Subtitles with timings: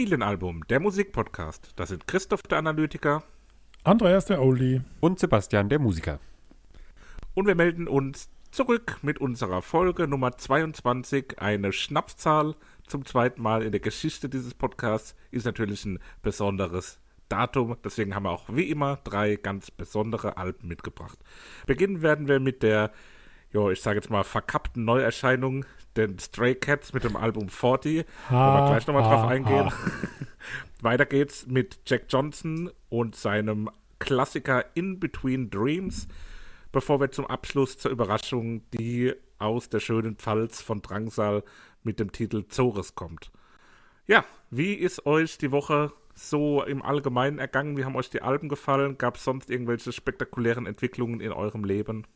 [0.00, 1.74] Familienalbum, der Musikpodcast.
[1.76, 3.22] Das sind Christoph der Analytiker,
[3.84, 6.20] Andreas der Oldie und Sebastian der Musiker.
[7.34, 11.38] Und wir melden uns zurück mit unserer Folge Nummer 22.
[11.38, 12.54] Eine Schnapszahl
[12.86, 17.76] zum zweiten Mal in der Geschichte dieses Podcasts ist natürlich ein besonderes Datum.
[17.84, 21.18] Deswegen haben wir auch wie immer drei ganz besondere Alben mitgebracht.
[21.66, 22.90] Beginnen werden wir mit der,
[23.52, 25.64] jo, ich sage jetzt mal, verkappten Neuerscheinung,
[25.96, 28.06] den Stray Cats mit dem Album 40.
[28.30, 29.72] Ha, wo wir gleich nochmal drauf eingehen.
[30.80, 36.08] Weiter geht's mit Jack Johnson und seinem Klassiker In Between Dreams,
[36.72, 41.42] bevor wir zum Abschluss zur Überraschung, die aus der schönen Pfalz von Drangsal
[41.82, 43.30] mit dem Titel Zores kommt.
[44.06, 47.76] Ja, wie ist euch die Woche so im Allgemeinen ergangen?
[47.76, 48.98] Wie haben euch die Alben gefallen?
[48.98, 52.06] Gab es sonst irgendwelche spektakulären Entwicklungen in eurem Leben?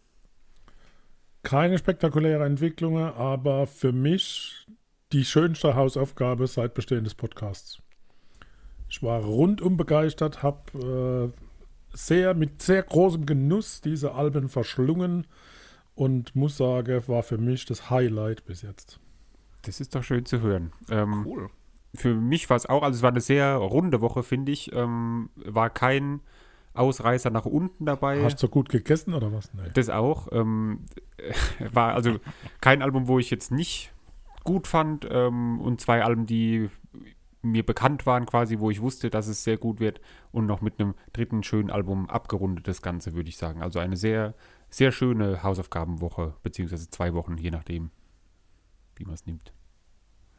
[1.45, 4.67] Keine spektakulären Entwicklungen, aber für mich
[5.13, 7.81] die schönste Hausaufgabe seit Bestehen des Podcasts.
[8.89, 15.27] Ich war rundum begeistert, habe äh, sehr mit sehr großem Genuss diese Alben verschlungen
[15.95, 18.99] und muss sagen, war für mich das Highlight bis jetzt.
[19.63, 20.73] Das ist doch schön zu hören.
[20.91, 21.51] Ähm, cool
[21.95, 24.73] für mich war es auch, also es war eine sehr runde Woche, finde ich.
[24.73, 26.21] Ähm, war kein
[26.75, 28.23] Ausreißer nach unten dabei.
[28.23, 29.53] Hast du gut gegessen oder was?
[29.55, 29.71] Nee.
[29.75, 30.29] Das auch.
[30.33, 30.85] Ähm,
[31.73, 32.19] war also
[32.61, 33.93] kein Album, wo ich jetzt nicht
[34.43, 36.69] gut fand ähm, und zwei Alben, die
[37.43, 40.01] mir bekannt waren quasi, wo ich wusste, dass es sehr gut wird
[40.33, 43.63] und noch mit einem dritten schönen Album abgerundet das Ganze, würde ich sagen.
[43.63, 44.35] Also eine sehr,
[44.71, 47.91] sehr schöne Hausaufgabenwoche, beziehungsweise zwei Wochen, je nachdem,
[48.97, 49.53] wie man es nimmt.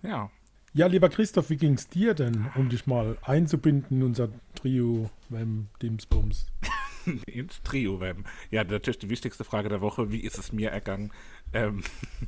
[0.01, 0.29] Ja,
[0.75, 5.09] ja, lieber Christoph, wie ging es dir denn, um dich mal einzubinden in unser Trio
[5.29, 6.47] Wem Dimsbums?
[7.27, 8.25] Ins Trio Wem.
[8.51, 10.11] Ja, natürlich die wichtigste Frage der Woche.
[10.11, 11.13] Wie ist es mir ergangen?
[11.53, 11.81] Ähm,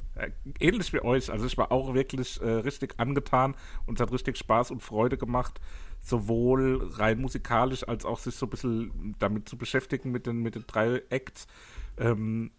[0.62, 1.30] ähnlich wie euch.
[1.30, 3.54] Also ich war auch wirklich äh, richtig angetan
[3.86, 5.60] und es hat richtig Spaß und Freude gemacht,
[6.00, 10.56] sowohl rein musikalisch als auch sich so ein bisschen damit zu beschäftigen mit den, mit
[10.56, 11.48] den drei Acts.
[11.98, 12.52] Ähm,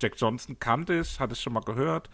[0.00, 2.10] Jack Johnson kannte ich, hatte ich schon mal gehört.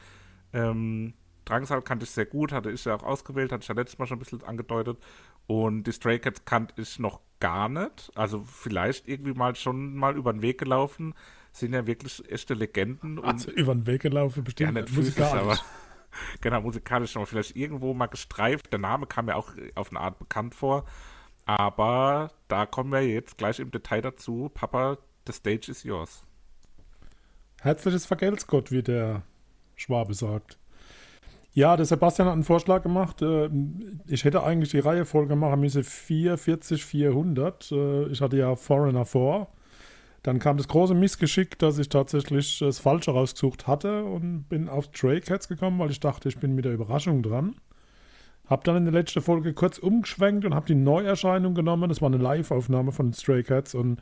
[0.55, 1.13] Ähm,
[1.49, 4.07] Drangsal kannte ich sehr gut, hatte ich ja auch ausgewählt, hatte ich ja letztes Mal
[4.07, 4.99] schon ein bisschen angedeutet.
[5.47, 8.11] Und die Stray Cats kannte ich noch gar nicht.
[8.15, 11.15] Also vielleicht irgendwie mal schon mal über den Weg gelaufen.
[11.53, 13.23] Sind ja wirklich echte Legenden.
[13.25, 14.75] Also über den Weg gelaufen bestimmt.
[14.77, 15.59] Ja, nicht physisch, aber
[16.41, 18.71] genau, musikalisch schon mal vielleicht irgendwo mal gestreift.
[18.73, 20.85] Der Name kam mir auch auf eine Art bekannt vor.
[21.47, 24.51] Aber da kommen wir jetzt gleich im Detail dazu.
[24.53, 26.23] Papa, the stage is yours.
[27.63, 29.23] Herzliches Vergelt's Gott, wie der
[29.75, 30.58] Schwabe sagt.
[31.55, 33.23] Ja, der Sebastian hat einen Vorschlag gemacht.
[33.23, 33.51] Äh,
[34.07, 37.73] ich hätte eigentlich die Reihefolge machen müssen 440, 400.
[37.73, 39.49] Äh, ich hatte ja Foreigner vor.
[40.23, 44.87] Dann kam das große Missgeschick, dass ich tatsächlich das Falsche rausgesucht hatte und bin auf
[44.87, 47.55] Stray Cats gekommen, weil ich dachte, ich bin mit der Überraschung dran.
[48.49, 51.89] Hab dann in der letzten Folge kurz umgeschwenkt und habe die Neuerscheinung genommen.
[51.89, 54.01] Das war eine Live-Aufnahme von Stray Cats und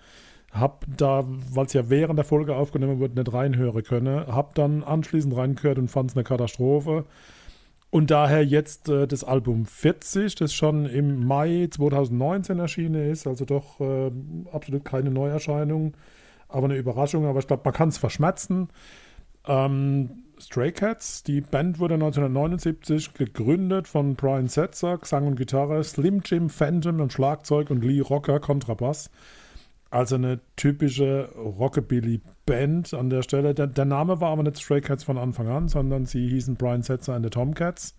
[0.53, 4.27] hab da, weil es ja während der Folge aufgenommen wurde, nicht reinhören können.
[4.27, 7.05] Hab dann anschließend reingehört und fand es eine Katastrophe.
[7.91, 13.45] Und daher jetzt äh, das Album 40, das schon im Mai 2019 erschienen ist, also
[13.45, 14.11] doch äh,
[14.53, 15.95] absolut keine Neuerscheinung,
[16.49, 17.27] aber eine Überraschung.
[17.27, 18.69] Aber ich glaube, man kann es verschmerzen.
[19.47, 26.21] Ähm, Stray Cats, die Band wurde 1979 gegründet von Brian Setzer, Gesang und Gitarre, Slim
[26.25, 29.11] Jim Phantom und Schlagzeug und Lee Rocker, Kontrabass.
[29.97, 33.55] Also eine typische Rockabilly-Band an der Stelle.
[33.55, 36.83] Der, der, Name war aber nicht Stray Cats von Anfang an, sondern sie hießen Brian
[36.83, 37.97] Setzer and the Tomcats.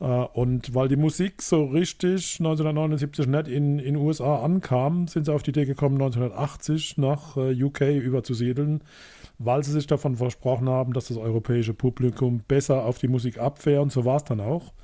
[0.00, 5.32] Äh, und weil die Musik so richtig 1979 nicht in den USA ankam, sind sie
[5.32, 8.84] auf die Idee gekommen, 1980 nach äh, UK überzusiedeln,
[9.38, 13.82] weil sie sich davon versprochen haben, dass das europäische Publikum besser auf die Musik abfährt.
[13.82, 14.74] Und so war es dann auch.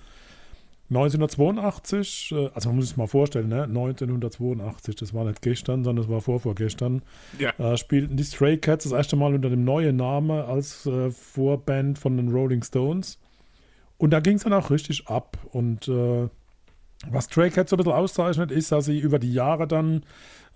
[0.90, 3.62] 1982, äh, also man muss es mal vorstellen, ne?
[3.62, 7.02] 1982, das war nicht gestern, sondern das war vorvorgestern,
[7.38, 7.50] ja.
[7.58, 11.98] äh, spielten die Stray Cats das erste Mal unter dem neuen Namen als äh, Vorband
[11.98, 13.18] von den Rolling Stones.
[13.98, 15.38] Und da ging es dann auch richtig ab.
[15.52, 16.28] Und äh,
[17.08, 20.02] was Stray Cats so ein bisschen auszeichnet, ist, dass sie über die Jahre dann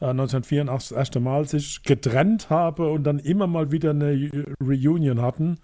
[0.00, 4.30] 1984 äh, das erste Mal sich getrennt haben und dann immer mal wieder eine
[4.60, 5.58] Reunion hatten.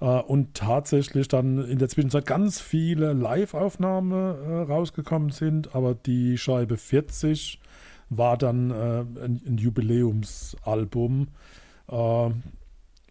[0.00, 6.38] Äh, und tatsächlich dann in der Zwischenzeit ganz viele Live-Aufnahmen äh, rausgekommen sind, aber die
[6.38, 7.60] Scheibe 40
[8.08, 11.28] war dann äh, ein, Jubiläumsalbum.
[11.90, 12.30] Äh,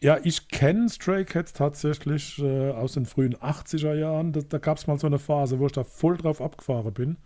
[0.02, 4.34] ja, ich kenne Stray Cats tatsächlich aus den frühen 80er Jahren.
[4.34, 7.18] Da, da gab es mal so eine Phase, wo ich da voll drauf abgefahren bin.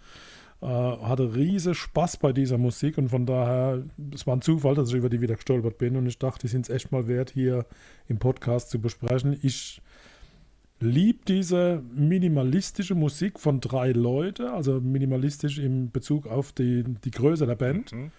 [0.61, 3.83] Äh, hatte riese Spaß bei dieser Musik und von daher,
[4.13, 6.47] es war ein Zufall, dass ich über die wieder gestolpert bin und ich dachte, die
[6.49, 7.65] sind es echt mal wert, hier
[8.09, 9.37] im Podcast zu besprechen.
[9.41, 9.81] Ich
[10.81, 17.45] liebe diese minimalistische Musik von drei Leuten, also minimalistisch in Bezug auf die, die Größe
[17.45, 17.93] der Band.
[17.93, 18.11] Mhm.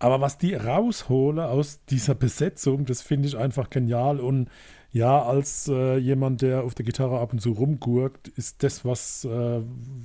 [0.00, 4.18] Aber was die raushole aus dieser Besetzung, das finde ich einfach genial.
[4.18, 4.48] Und
[4.92, 9.24] ja, als äh, jemand, der auf der Gitarre ab und zu rumgurkt, ist das, was,
[9.24, 9.62] äh,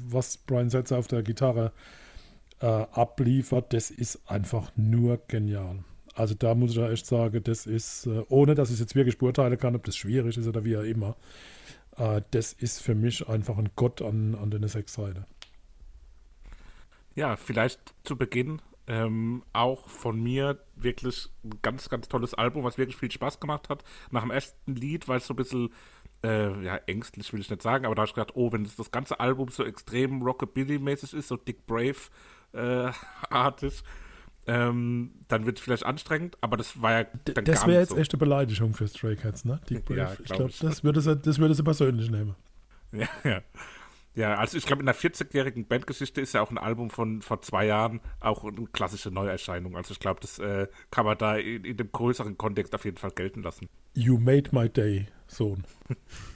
[0.08, 1.74] was Brian Setzer auf der Gitarre
[2.62, 5.84] äh, abliefert, das ist einfach nur genial.
[6.16, 9.18] Also da muss ich ja echt sagen, das ist, äh, ohne dass ich jetzt wirklich
[9.18, 11.18] beurteilen kann, ob das schwierig ist oder wie auch immer,
[11.98, 15.26] äh, das ist für mich einfach ein Gott an, an den Sechsseite.
[17.14, 22.78] Ja, vielleicht zu Beginn ähm, auch von mir wirklich ein ganz, ganz tolles Album, was
[22.78, 23.84] wirklich viel Spaß gemacht hat.
[24.12, 25.70] Nach dem ersten Lied, weil es so ein bisschen,
[26.24, 28.78] äh, ja, ängstlich will ich nicht sagen, aber da habe ich gedacht, oh, wenn das,
[28.78, 32.14] das ganze Album so extrem Rockabilly-mäßig ist, so Dick Brave-artig,
[34.48, 37.98] ähm, dann wird es vielleicht anstrengend, aber das war ja dann Das wäre jetzt so.
[37.98, 39.60] echt eine Beleidigung für Stray Cats, ne?
[39.70, 40.00] Dick Brave.
[40.00, 42.36] Ja, glaub ich glaube, das, würde sie, das würde sie persönlich nehmen.
[42.94, 43.42] Ja, ja.
[44.18, 47.40] Ja, also ich glaube, in der 40-jährigen Bandgeschichte ist ja auch ein Album von vor
[47.42, 49.78] zwei Jahren auch eine klassische Neuerscheinung.
[49.78, 52.98] Also ich glaube, das äh, kann man da in, in, dem größeren Kontext auf jeden
[52.98, 53.70] Fall gelten lassen.
[53.94, 55.66] You made my day, Sohn.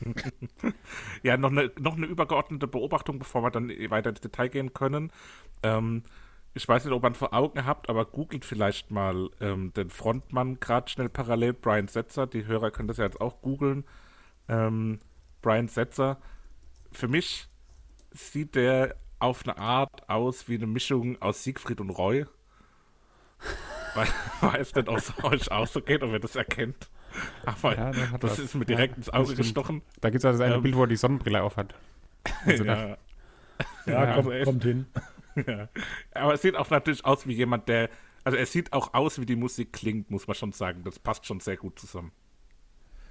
[1.23, 5.11] ja, noch eine, noch eine übergeordnete Beobachtung, bevor wir dann weiter ins Detail gehen können.
[5.63, 6.03] Ähm,
[6.53, 10.59] ich weiß nicht, ob man vor Augen habt, aber googelt vielleicht mal ähm, den Frontmann
[10.59, 12.27] gerade schnell parallel, Brian Setzer.
[12.27, 13.85] Die Hörer können das ja jetzt auch googeln.
[14.47, 14.99] Ähm,
[15.41, 16.21] Brian Setzer.
[16.91, 17.47] Für mich
[18.11, 22.25] sieht der auf eine Art aus wie eine Mischung aus Siegfried und Roy.
[24.41, 26.89] Weiß nicht, ob es euch auch so geht, ob ihr das erkennt.
[27.45, 28.39] Aber ja, das was.
[28.39, 29.81] ist mir direkt ja, ins Auge gestochen.
[29.99, 31.75] Da gibt es also ein ähm, Bild, wo er die Sonnenbrille aufhat.
[32.45, 32.75] Also ja.
[32.85, 32.97] ja,
[33.87, 34.85] ja kommt, kommt hin.
[35.47, 35.69] Ja.
[36.13, 37.89] Aber es sieht auch natürlich aus wie jemand, der.
[38.25, 40.83] Also, es sieht auch aus, wie die Musik klingt, muss man schon sagen.
[40.83, 42.11] Das passt schon sehr gut zusammen.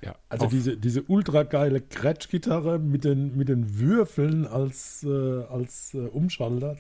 [0.03, 5.95] Ja, also diese, diese ultra geile Gretsch-Gitarre mit den, mit den Würfeln als, äh, als
[5.95, 6.77] äh, Umschalter.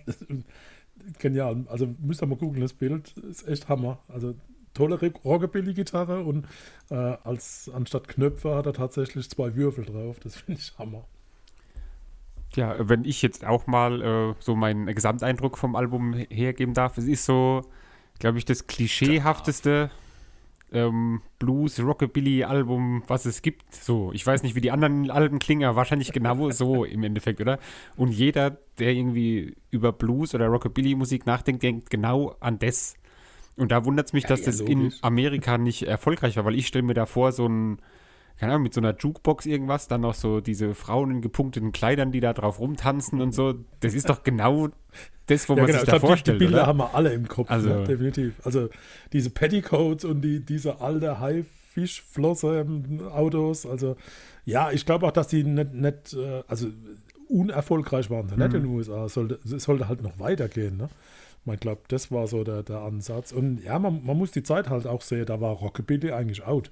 [1.18, 1.64] Genial.
[1.68, 3.98] Also müsst ihr mal gucken, das Bild ist echt Hammer.
[4.08, 4.34] Also
[4.74, 6.46] tolle Rockabilly-Gitarre und
[6.90, 10.18] äh, als anstatt Knöpfe hat er tatsächlich zwei Würfel drauf.
[10.20, 11.04] Das finde ich Hammer.
[12.54, 17.06] Ja, wenn ich jetzt auch mal äh, so meinen Gesamteindruck vom Album hergeben darf, es
[17.06, 17.62] ist so,
[18.18, 19.90] glaube ich, das klischeehafteste
[20.72, 23.74] ähm, Blues, Rockabilly-Album, was es gibt.
[23.74, 27.40] So, ich weiß nicht, wie die anderen Alben klingen, aber wahrscheinlich genau so im Endeffekt,
[27.40, 27.58] oder?
[27.96, 32.94] Und jeder, der irgendwie über Blues oder Rockabilly-Musik nachdenkt, denkt genau an das.
[33.56, 34.74] Und da wundert es mich, ja, dass ja, das logisch.
[34.74, 37.80] in Amerika nicht erfolgreich war, weil ich stelle mir da vor, so ein
[38.40, 42.10] keine Ahnung, mit so einer Jukebox irgendwas, dann noch so diese Frauen in gepunkteten Kleidern,
[42.10, 43.54] die da drauf rumtanzen und so.
[43.80, 44.70] Das ist doch genau
[45.26, 45.78] das, wo ja, man genau.
[45.80, 46.40] sich da glaub, vorstellt.
[46.40, 46.66] Die, Bilder oder?
[46.66, 47.84] haben wir alle im Kopf, also, ne?
[47.84, 48.34] definitiv.
[48.42, 48.70] Also
[49.12, 52.66] diese Petticoats und die, diese alte Haifischflosse
[53.12, 53.68] Autos.
[54.46, 56.68] ja, ich glaube auch, dass die nicht, nicht äh, also
[57.28, 58.38] unerfolgreich waren, mhm.
[58.38, 59.04] nicht in den USA.
[59.04, 60.88] Es sollte, sollte halt noch weitergehen, ne?
[61.52, 63.32] Ich glaube, das war so der, der Ansatz.
[63.32, 66.70] Und ja, man, man muss die Zeit halt auch sehen, da war Rockabilly eigentlich out.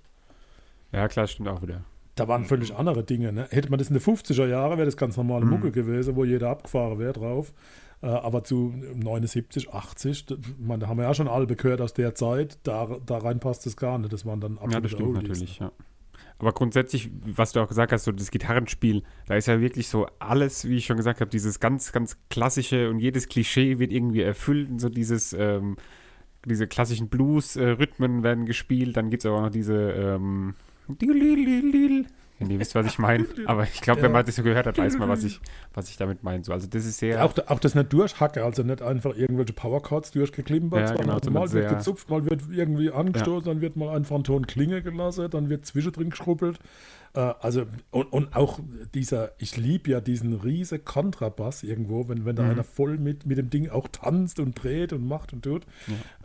[0.92, 1.84] Ja, klar, stimmt auch wieder.
[2.14, 3.32] Da waren völlig andere Dinge.
[3.32, 3.46] Ne?
[3.50, 5.52] Hätte man das in den 50er Jahren, wäre das ganz normale mhm.
[5.52, 7.52] Mucke gewesen, wo jeder abgefahren wäre drauf.
[8.02, 10.26] Äh, aber zu 79, 80,
[10.58, 13.66] man, da haben wir ja schon alle gehört aus der Zeit, da, da rein passt
[13.66, 14.12] es gar nicht.
[14.12, 15.66] Das waren dann absolut Ja, das stimmt Oldies, natürlich, ne?
[15.66, 15.72] ja.
[16.40, 20.06] Aber grundsätzlich, was du auch gesagt hast, so das Gitarrenspiel, da ist ja wirklich so
[20.20, 24.22] alles, wie ich schon gesagt habe, dieses ganz, ganz klassische und jedes Klischee wird irgendwie
[24.22, 24.70] erfüllt.
[24.70, 25.76] Und so dieses, ähm,
[26.44, 28.96] diese klassischen Blues-Rhythmen werden gespielt.
[28.96, 30.54] Dann gibt es aber auch noch diese ähm,
[32.40, 33.26] Ihr wisst, was ich meine.
[33.46, 35.40] Aber ich glaube, wenn man das so gehört hat, weiß man, was ich,
[35.74, 36.44] was ich damit meine.
[36.44, 37.24] So, also das ist sehr.
[37.24, 40.90] Auch, auch das nicht durchhacke, also nicht einfach irgendwelche Powerchords durchgeklimpert.
[40.90, 43.54] Ja, genau, also mal wird gezupft, mal wird irgendwie angestoßen, ja.
[43.54, 46.58] dann wird mal einfach ein Ton Klinge gelassen, dann wird zwischendrin geschrubbelt.
[47.18, 48.60] Äh, also, und, und auch
[48.94, 52.50] dieser, ich liebe ja diesen riesen Kontrabass irgendwo, wenn, wenn da mhm.
[52.50, 55.66] einer voll mit, mit dem Ding auch tanzt und dreht und macht und tut.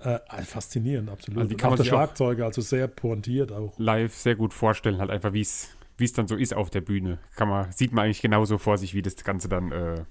[0.04, 0.18] Ja.
[0.18, 1.40] Äh, faszinierend, absolut.
[1.40, 3.74] Also die kann und auch der Schlagzeuger, also sehr pointiert auch.
[3.80, 6.82] Live sehr gut vorstellen, halt einfach, wie es wie es dann so ist auf der
[6.82, 7.20] Bühne.
[7.36, 10.04] Kann man, sieht man eigentlich genauso vor sich, wie das Ganze dann äh,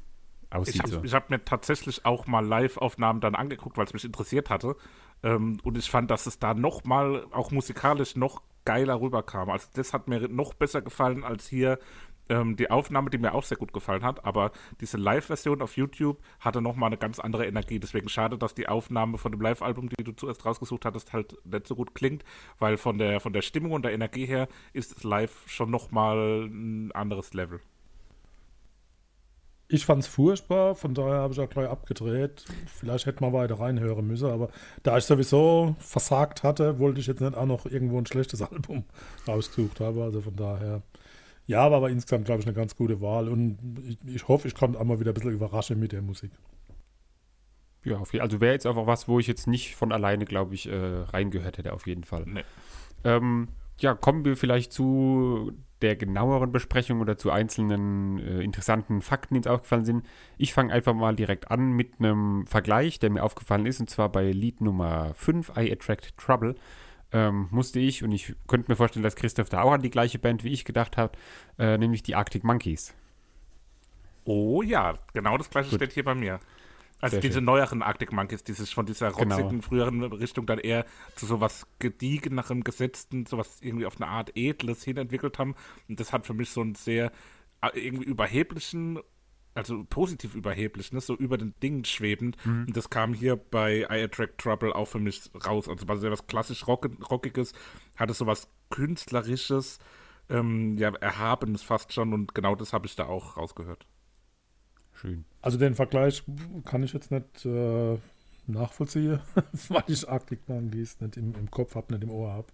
[0.51, 0.77] aussieht.
[0.77, 1.15] Ich habe so.
[1.15, 4.77] hab mir tatsächlich auch mal Live-Aufnahmen dann angeguckt, weil es mich interessiert hatte.
[5.23, 9.51] Ähm, und ich fand, dass es da noch mal, auch musikalisch, noch geiler rüberkam.
[9.51, 11.79] Also das hat mir noch besser gefallen als hier
[12.29, 16.19] ähm, die Aufnahme, die mir auch sehr gut gefallen hat, aber diese Live-Version auf YouTube
[16.41, 17.79] hatte nochmal eine ganz andere Energie.
[17.79, 21.67] Deswegen schade, dass die Aufnahme von dem Live-Album, die du zuerst rausgesucht hattest, halt nicht
[21.67, 22.25] so gut klingt,
[22.59, 26.47] weil von der, von der Stimmung und der Energie her ist es live schon nochmal
[26.47, 27.61] ein anderes Level.
[29.75, 32.45] Ich fand es furchtbar, von daher habe ich auch gleich abgedreht.
[32.67, 34.51] Vielleicht hätte man weiter reinhören müssen, aber
[34.83, 38.85] da ich sowieso versagt hatte, wollte ich jetzt nicht auch noch irgendwo ein schlechtes Album
[39.27, 40.01] rausgesucht haben.
[40.03, 40.83] Also von daher
[41.47, 44.55] Ja, war aber insgesamt, glaube ich, eine ganz gute Wahl und ich, ich hoffe, ich
[44.55, 46.33] konnte auch mal wieder ein bisschen überraschen mit der Musik.
[47.85, 50.55] Ja, auf jeden- also wäre jetzt einfach was, wo ich jetzt nicht von alleine, glaube
[50.55, 52.25] ich, äh, reingehört hätte, auf jeden Fall.
[52.27, 52.45] Nee.
[53.05, 53.49] Ähm,
[53.79, 55.53] ja, kommen wir vielleicht zu
[55.83, 60.07] der genaueren Besprechung oder zu einzelnen äh, interessanten Fakten, die uns aufgefallen sind.
[60.39, 64.09] Ich fange einfach mal direkt an mit einem Vergleich, der mir aufgefallen ist, und zwar
[64.09, 66.55] bei Lied Nummer 5, I Attract Trouble.
[67.11, 70.19] Ähm, musste ich, und ich könnte mir vorstellen, dass Christoph da auch an die gleiche
[70.19, 71.19] Band wie ich gedacht hat,
[71.59, 72.95] äh, nämlich die Arctic Monkeys.
[74.25, 75.79] Oh ja, genau das gleiche Gut.
[75.79, 76.39] steht hier bei mir.
[77.03, 77.45] Also Sehr diese schön.
[77.47, 79.35] neueren Arctic Monkeys, die sich von dieser Genau.
[79.35, 84.85] rotzigen früheren Richtung dann eher zu sowas gediegenerem, gesetzten, sowas irgendwie auf eine Art Edles
[84.85, 85.57] hin entwickelt haben.
[85.89, 87.11] Und das hat für mich so einen sehr
[87.61, 89.01] äh, irgendwie überheblichen,
[89.55, 91.01] also positiv überheblich, ne?
[91.01, 92.37] so über den Dingen schwebend.
[92.47, 92.67] Mhm.
[92.69, 95.69] Und das kam hier bei I Attract Trouble auch für mich raus.
[95.69, 97.53] Also war sehr was klassisch Rock Rockiges,
[97.97, 99.81] hatte sowas Künstlerisches,
[100.31, 102.13] ähm, ja, Erhabenes fast schon.
[102.13, 103.87] Und genau das habe ich da auch rausgehört.
[105.03, 105.25] Schön.
[105.41, 106.23] Also den Vergleich
[106.65, 107.97] kann ich jetzt nicht äh,
[108.47, 109.19] nachvollziehen,
[109.69, 112.47] weil ich Arctic Monkeys nicht im, im Kopf habe, nicht im Ohr habe.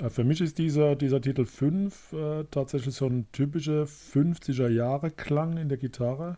[0.00, 5.68] Äh, für mich ist dieser, dieser Titel 5 äh, tatsächlich so ein typischer 50er-Jahre-Klang in
[5.68, 6.36] der Gitarre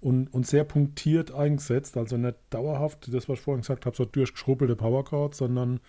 [0.00, 4.04] und, und sehr punktiert eingesetzt, also nicht dauerhaft, das was ich vorhin gesagt habe, so
[4.04, 5.80] durchgeschrubbelte Powerchords, sondern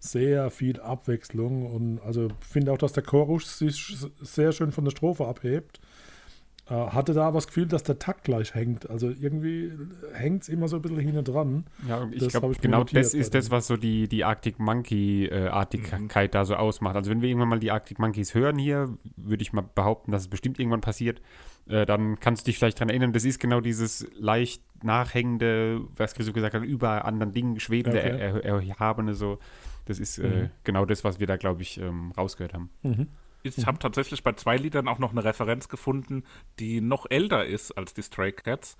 [0.00, 4.90] sehr viel Abwechslung und also finde auch, dass der Chorus sich sehr schön von der
[4.90, 5.80] Strophe abhebt.
[6.70, 8.90] Äh, hatte da aber das Gefühl, dass der Takt gleich hängt.
[8.90, 9.72] Also irgendwie
[10.12, 11.64] hängt es immer so ein bisschen hinten dran.
[11.88, 16.44] Ja, und ich glaube, genau das ist das, was so die, die Arctic Monkey-Artigkeit da
[16.44, 16.96] so ausmacht.
[16.96, 20.22] Also wenn wir irgendwann mal die Arctic Monkeys hören hier, würde ich mal behaupten, dass
[20.22, 21.20] es bestimmt irgendwann passiert,
[21.68, 26.14] äh, dann kannst du dich vielleicht daran erinnern, das ist genau dieses leicht nachhängende, was
[26.14, 28.18] Chris so gesagt hat, über anderen Dingen schwebende, Okay.
[28.18, 29.38] er, er, erhabene so.
[29.86, 30.50] Das ist äh, Mhm.
[30.64, 32.70] genau das, was wir da, glaube ich, ähm, rausgehört haben.
[33.56, 36.24] Ich habe tatsächlich bei zwei Liedern auch noch eine Referenz gefunden,
[36.58, 38.76] die noch älter ist als die Stray Cats.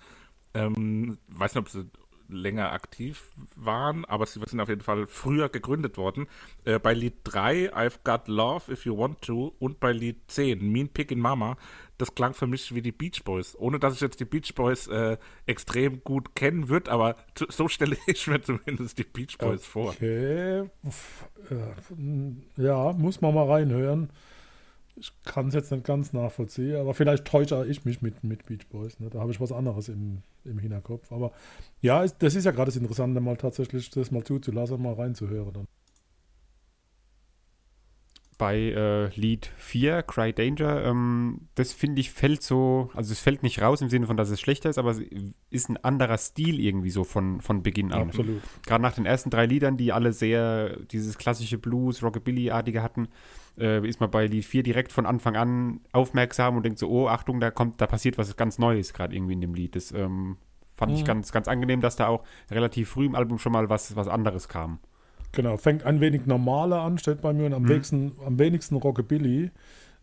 [0.55, 1.89] Ähm, weiß nicht, ob sie
[2.29, 6.27] länger aktiv waren, aber sie sind auf jeden Fall früher gegründet worden.
[6.65, 10.71] Äh, bei Lied 3, I've Got Love If You Want To und bei Lied 10,
[10.71, 11.57] Mean Pig in Mama,
[11.97, 13.57] das klang für mich wie die Beach Boys.
[13.59, 17.17] Ohne dass ich jetzt die Beach Boys äh, extrem gut kennen würde, aber
[17.49, 19.91] so stelle ich mir zumindest die Beach Boys vor.
[19.91, 20.61] Okay.
[20.61, 20.67] Äh,
[22.57, 24.11] Ja, muss man mal reinhören.
[25.01, 28.67] Ich kann es jetzt nicht ganz nachvollziehen, aber vielleicht täusche ich mich mit, mit Beach
[28.69, 28.99] Boys.
[28.99, 29.11] Ne?
[29.11, 31.13] Da habe ich was anderes im, im Hinterkopf.
[31.13, 31.33] Aber
[31.81, 35.53] ja, ist- das ist ja gerade das Interessante, mal tatsächlich das mal zuzulassen, mal reinzuhören.
[35.53, 35.67] Dann.
[38.39, 43.43] bei äh, Lied 4, Cry Danger, ähm, das finde ich fällt so, also es fällt
[43.43, 45.01] nicht raus im Sinne von, dass es schlechter ist, aber es
[45.51, 48.09] ist ein anderer Stil irgendwie so von, von Beginn an.
[48.11, 48.41] Absolut.
[48.65, 53.09] Gerade nach den ersten drei Liedern, die alle sehr dieses klassische Blues, Rockabilly-artige hatten,
[53.59, 57.09] äh, ist man bei Lied 4 direkt von Anfang an aufmerksam und denkt so, oh,
[57.09, 59.77] Achtung, da kommt, da passiert was ganz Neues gerade irgendwie in dem Lied.
[59.77, 60.37] Das ähm,
[60.77, 61.07] fand ich Mhm.
[61.07, 64.49] ganz, ganz angenehm, dass da auch relativ früh im Album schon mal was, was anderes
[64.49, 64.79] kam.
[65.33, 67.69] Genau, fängt ein wenig normaler an, steht bei mir und am, Mhm.
[67.69, 69.51] wenigsten, am wenigsten Rockabilly.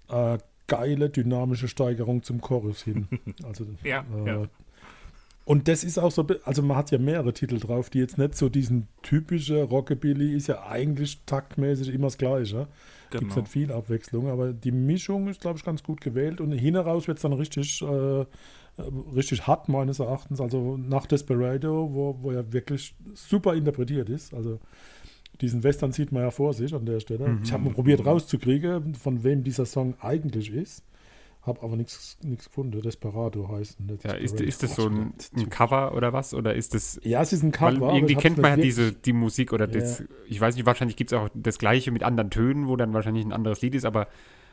[0.09, 3.07] Äh, geile dynamische Steigerung zum Chorus hin.
[3.43, 4.43] Also, Ja, äh, ja.
[5.45, 8.35] Und das ist auch so, also man hat ja mehrere Titel drauf, die jetzt nicht
[8.35, 12.67] so diesen typische Rockabilly ist ja eigentlich taktmäßig immer das Gleiche.
[13.11, 13.41] Gibt es Genau.
[13.41, 17.07] nicht viel Abwechslung, aber die Mischung ist, glaube ich, ganz gut gewählt und hin heraus
[17.07, 18.25] wird es dann richtig, äh, äh,
[19.15, 20.41] richtig hart meines Erachtens.
[20.41, 24.33] Also nach Desperado, wo, wo er wirklich super interpretiert ist.
[24.33, 24.59] Also
[25.41, 27.27] diesen Western sieht man ja vor sich an der Stelle.
[27.27, 27.41] Mhm.
[27.43, 30.83] Ich habe mal probiert rauszukriegen, von wem dieser Song eigentlich ist.
[31.45, 32.81] Habe aber nichts gefunden.
[32.81, 36.33] Desperado heißt nicht Ja, ist, ist das so ein, ein Cover oder was?
[36.33, 37.85] Oder ist das Ja, es ist ein Weil Cover.
[37.87, 41.11] aber irgendwie kennt man ja diese, die Musik oder das, ich weiß nicht, wahrscheinlich gibt
[41.11, 44.07] es auch das gleiche mit anderen Tönen, wo dann wahrscheinlich ein anderes Lied ist, aber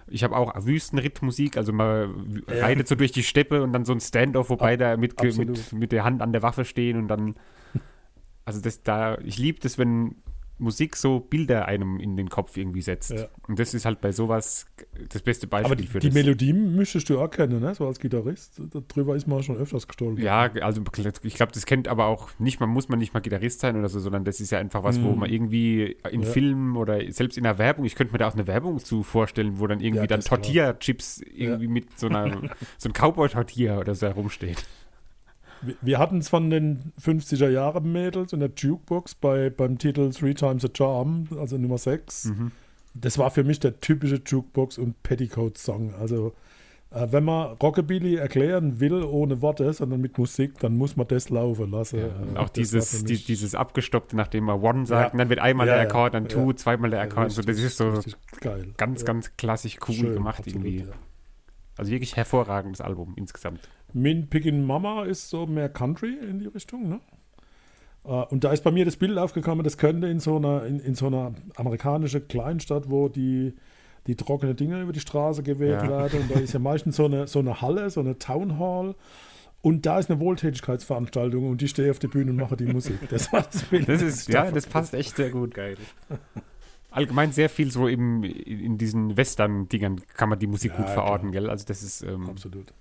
[0.08, 2.61] ich habe auch Wüstenrittmusik, also man Ja.
[2.61, 5.72] reitet so durch die Steppe und dann so ein Standoff, wobei Ab- da mit, mit,
[5.72, 7.37] mit der Hand an der Waffe stehen und dann,
[8.44, 10.16] also das da, ich liebe das, wenn
[10.59, 13.11] Musik so Bilder einem in den Kopf irgendwie setzt.
[13.11, 13.26] Ja.
[13.49, 14.66] Und das ist halt bei sowas
[15.09, 16.14] das beste Beispiel Aber die, für die das.
[16.14, 17.75] Melodie müsstest du erkennen, ne?
[17.75, 18.61] so als Gitarrist.
[18.88, 20.23] Darüber ist man schon öfters gestolpert.
[20.23, 20.82] Ja, also
[21.25, 23.88] ich glaube, das kennt aber auch nicht, man muss man nicht mal Gitarrist sein oder
[23.88, 25.18] so, sondern das ist ja einfach was, wo Mhm.
[25.18, 26.28] man irgendwie in Ja.
[26.28, 29.59] Filmen oder selbst in der Werbung, ich könnte mir da auch eine Werbung zu vorstellen,
[29.59, 30.21] wo dann irgendwie Ja, dann.
[30.21, 32.30] Tortilla-Chips irgendwie mit so einer,
[32.78, 34.64] so ein Cowboy-Tortilla oder so herumsteht.
[35.81, 40.35] Wir, hatten es von den 50er Jahren Mädels in der Jukebox bei, beim Titel Three
[40.35, 42.26] Times a Charm, also Nummer 6.
[42.26, 42.50] Mhm.
[42.95, 45.95] Das war für mich der typische Jukebox- und Petticoat-Song.
[45.95, 46.35] Also,
[46.90, 51.31] äh, wenn man Rockabilly erklären will ohne Worte, sondern mit Musik, dann muss man das
[51.31, 52.00] laufen lassen.
[52.00, 55.12] Ja, Äh, auch das dieses, die, dieses abgestoppte, nachdem man One sagt, Ja.
[55.12, 55.83] und dann wird einmal Ja, der.
[55.85, 56.28] Akkord, dann.
[56.28, 57.31] Two, zweimal der Akkord.
[57.31, 58.66] so, das richtig, ist so richtig geil.
[58.76, 60.87] ganz, ganz klassisch cool Schön, gemacht absolut, irgendwie.
[61.78, 63.61] Also wirklich hervorragendes Album insgesamt.
[63.94, 67.00] Min Pickin' Mama ist so mehr Country in die Richtung, ne?
[68.04, 70.80] Äh, Und da ist bei mir das Bild aufgekommen, das könnte in so einer, in,
[70.80, 73.54] in so einer amerikanischen Kleinstadt, wo die,
[74.06, 75.88] die trockenen Dinge über die Straße gewählt Ja.
[75.88, 76.22] werden.
[76.22, 78.94] Und da ist ja meistens so eine, so eine Halle, so eine Town Hall.
[79.61, 83.08] Und da ist eine Wohltätigkeitsveranstaltung und die stehe auf der Bühne und mache die Musik.
[83.11, 83.88] Das war das Bild.
[83.88, 85.54] Das ist, ja, das passt echt sehr gut.
[85.54, 85.76] Geil.
[86.90, 90.94] Allgemein sehr viel so im, in, diesen Western-Dingern kann man die Musik Ja, gut klar.
[90.94, 91.49] verorten, gell?
[91.49, 92.75] Also das ist, ähm, Absolut.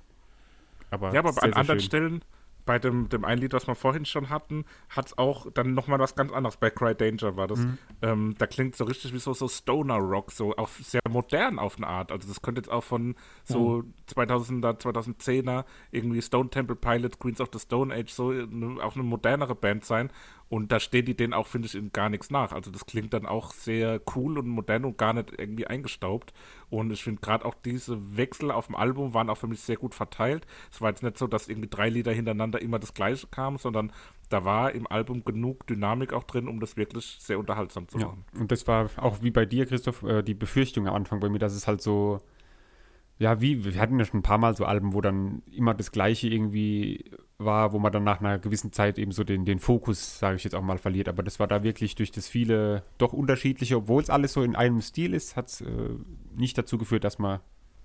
[0.92, 1.88] Aber Ja, aber sehr, an sehr anderen schön.
[1.88, 2.26] Stellen,
[2.66, 6.00] bei dem, dem einen Lied, was wir vorhin schon hatten, hat es auch dann nochmal
[6.00, 6.58] was ganz anderes.
[6.58, 7.60] Bei Cry Danger war das.
[7.60, 7.78] Mhm.
[8.02, 11.78] Ähm, da klingt so richtig wie so, so Stoner Rock, so auch sehr modern auf
[11.78, 12.12] eine Art.
[12.12, 13.84] Also das könnte jetzt auch von so
[14.16, 19.04] 2000er, 2010er irgendwie Stone Temple Pilots, Queens of the Stone Age, so eine, auch eine
[19.04, 20.10] modernere Band sein.
[20.50, 22.52] Und da steht die denen auch, finde ich, in gar nichts nach.
[22.52, 26.34] Also das klingt dann auch sehr cool und modern und gar nicht irgendwie eingestaubt.
[26.70, 29.78] Und ich finde gerade auch diese Wechsel auf dem Album waren auch für mich sehr
[29.78, 30.46] gut verteilt.
[30.70, 33.94] Es war jetzt nicht so, dass irgendwie drei Lieder hintereinander immer das gleiche kam, sondern
[34.28, 38.08] da war im Album genug Dynamik auch drin, um das wirklich sehr unterhaltsam zu Ja,
[38.08, 38.26] machen.
[38.38, 41.40] und das war auch wie bei dir, Christoph, äh, die Befürchtung am Anfang bei mir,
[41.40, 42.22] dass es halt so,
[43.22, 45.92] ja, wie, wir hatten ja schon ein paar Mal so Alben, wo dann immer das
[45.92, 50.18] Gleiche irgendwie war, wo man dann nach einer gewissen Zeit eben so den, den Fokus,
[50.18, 51.08] sage ich jetzt auch mal, verliert.
[51.08, 54.56] Aber das war da wirklich durch das viele doch unterschiedliche, obwohl es alles so in
[54.56, 55.68] einem Stil ist, hat es äh,
[56.36, 57.42] nicht dazu geführt, dass man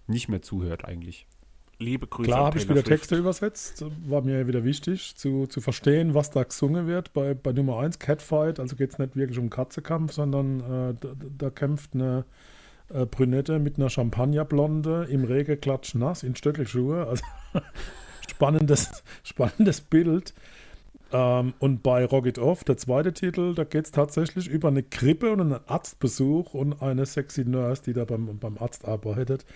[0.06, 1.26] nicht mehr zuhört eigentlich.
[1.78, 2.88] Liebe Grüße Klar habe ich wieder Swift.
[2.88, 3.84] Texte übersetzt.
[4.06, 7.12] War mir wieder wichtig zu, zu verstehen, was da gesungen wird.
[7.12, 11.08] Bei, bei Nummer 1, Catfight, also geht es nicht wirklich um Katzekampf, sondern äh, da,
[11.36, 12.24] da kämpft eine
[12.92, 17.06] äh, Brünette mit einer Champagnerblonde im Regen klatschnass in Stöckelschuhe.
[17.06, 17.24] Also
[18.28, 20.34] spannendes, spannendes Bild.
[21.12, 24.82] Ähm, und bei Rock It Off, der zweite Titel, da geht es tatsächlich über eine
[24.82, 29.46] Krippe und einen Arztbesuch und eine sexy Nurse, die da beim, beim Arzt arbeitet.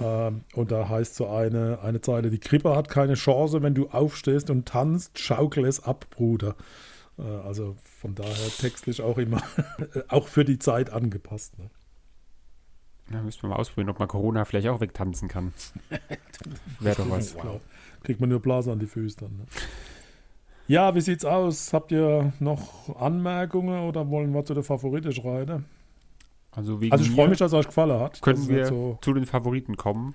[0.00, 3.88] Ähm, und da heißt so eine, eine Zeile, die Krippe hat keine Chance, wenn du
[3.88, 6.56] aufstehst und tanzt, schaukel es ab, Bruder.
[7.18, 9.42] Äh, also von daher textlich auch immer,
[10.08, 11.58] auch für die Zeit angepasst.
[11.58, 11.70] Ne?
[13.10, 15.52] Ja, müssen wir mal ausprobieren, ob man Corona vielleicht auch wegtanzen kann.
[16.80, 17.36] Wäre doch was.
[17.36, 17.60] Klar.
[18.02, 19.36] Kriegt man nur Blase an die Füße dann.
[19.36, 19.44] Ne?
[20.68, 21.72] Ja, wie sieht's aus?
[21.72, 25.64] Habt ihr noch Anmerkungen oder wollen wir zu der Favorite schreiten?
[26.52, 28.20] Also, Also ich freue mich, dass es euch gefallen hat.
[28.22, 30.14] Können wir so, zu den Favoriten kommen.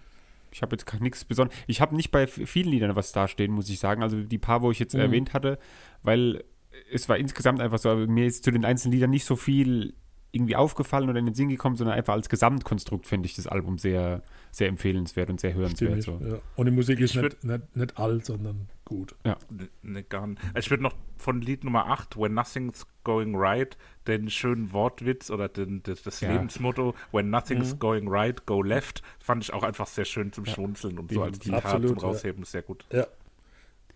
[0.52, 1.60] Ich habe jetzt nichts Besonderes.
[1.68, 4.02] Ich habe nicht bei vielen Liedern was dastehen, muss ich sagen.
[4.02, 5.02] Also die paar, wo ich jetzt Mhm.
[5.02, 5.60] erwähnt hatte,
[6.04, 6.44] weil
[6.92, 9.94] es war insgesamt einfach so, also mir ist zu den einzelnen Liedern nicht so viel
[10.32, 13.78] irgendwie aufgefallen oder in den Sinn gekommen, sondern einfach als Gesamtkonstrukt finde ich das Album
[13.78, 16.04] sehr, sehr empfehlenswert und sehr hörenswert.
[16.04, 16.22] stimmig.
[16.22, 16.28] So.
[16.28, 16.40] Ja.
[16.56, 19.16] Und die Musik ist Ich nicht, nicht, nicht alt, sondern gut.
[19.24, 19.36] Ne,
[19.84, 20.42] ne, gar nicht.
[20.54, 25.32] Also ich würde noch von Lied Nummer 8, When Nothing's Going Right, den schönen Wortwitz
[25.32, 26.32] oder den, das, das Ja.
[26.34, 27.80] Lebensmotto, When Nothing's Mhm.
[27.80, 30.54] Going Right, Go Left, fand ich auch einfach sehr schön zum Ja.
[30.54, 32.04] Schmunzeln und so als Absolut, zum ja.
[32.04, 32.86] Rausheben, sehr gut.
[32.92, 33.08] Ja.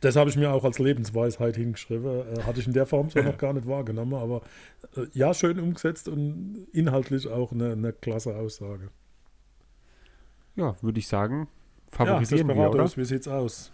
[0.01, 2.05] Das habe ich mir auch als Lebensweisheit hingeschrieben.
[2.35, 4.41] Äh, hatte ich in der Form so noch gar nicht wahrgenommen, aber
[4.97, 8.89] äh, ja, schön umgesetzt und inhaltlich auch eine, eine klasse Aussage.
[10.55, 11.47] Ja, würde ich sagen,
[11.91, 12.97] Ja, favorisieren wir, oder?
[12.97, 13.71] Wie sieht's aus?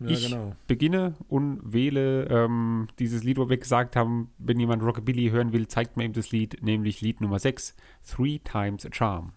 [0.00, 0.54] Ja, Ich- genau.
[0.66, 5.66] beginne und wähle ähm, dieses Lied, wo wir gesagt haben, wenn jemand Rockabilly hören will,
[5.68, 7.74] zeigt mir ihm das Lied, nämlich Lied Nummer 6,
[8.06, 9.32] Three Times a Charm.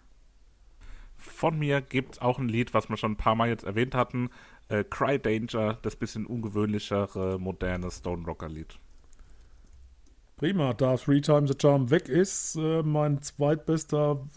[1.17, 3.93] Von mir gibt es auch ein Lied, was wir schon ein paar Mal jetzt erwähnt
[3.95, 4.29] hatten,
[4.71, 8.79] äh, Cry Danger, das bisschen ungewöhnlichere, moderne Stone Rocker Lied.
[10.37, 14.27] Prima, da Three Times a Charm weg ist, äh, mein zweitbester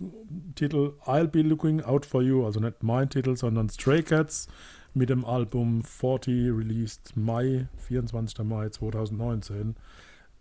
[0.54, 4.48] Titel I'll Be Looking Out for You, also nicht mein Titel, sondern Stray Cats
[4.92, 8.44] mit dem Album 40, released Mai, 24.
[8.44, 9.76] Mai 2019.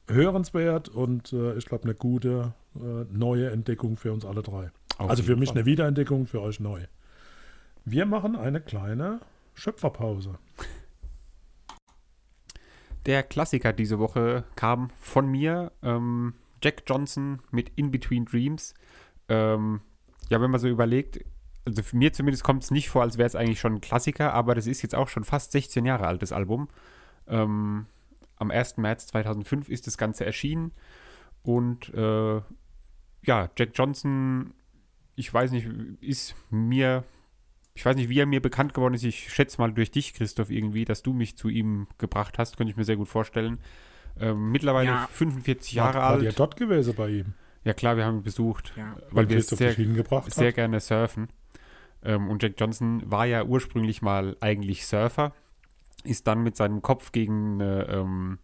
[0.10, 4.70] Hörenswert und äh, ich glaube eine gute äh, neue Entdeckung für uns alle drei.
[4.98, 5.60] Auf also für mich Fall.
[5.60, 6.82] eine Wiederentdeckung, für euch neu.
[7.86, 9.22] Wir machen eine kleine
[9.54, 10.38] Schöpferpause.
[13.06, 18.74] Der Klassiker diese Woche kam von mir, ähm, Jack Johnson mit In Between Dreams.
[19.28, 19.82] Ähm,
[20.30, 21.20] ja, wenn man so überlegt,
[21.66, 24.34] also für mir zumindest kommt es nicht vor, als wäre es eigentlich schon ein Klassiker,
[24.34, 26.70] aber das ist jetzt auch schon fast 16 Jahre alt, das Album.
[27.28, 27.88] Ähm,
[28.38, 28.78] am 1.
[28.78, 30.72] März 2005 ist das Ganze erschienen
[31.44, 32.42] und äh,
[33.26, 34.54] ja, Jack Johnson,
[35.16, 35.68] ich weiß nicht,
[36.02, 37.04] ist mir,
[37.76, 39.04] ich weiß nicht, wie er mir bekannt geworden ist.
[39.04, 42.72] Ich schätze mal durch dich, Christoph, irgendwie, dass du mich zu ihm gebracht hast, könnte
[42.72, 43.60] ich mir sehr gut vorstellen.
[44.20, 45.08] Ähm, mittlerweile Ja.
[45.12, 46.40] 45 Jahre War, war ihr alt.
[46.40, 47.34] dort gewesen bei ihm?
[47.64, 48.96] Ja klar, wir haben ihn besucht, Ja.
[49.12, 50.56] weil wir Christoph sehr, sehr hat?
[50.56, 51.30] gerne surfen.
[52.04, 55.34] Ähm, und Jack Johnson war ja ursprünglich mal eigentlich Surfer,
[56.04, 58.40] ist dann mit seinem Kopf gegen eine ähm,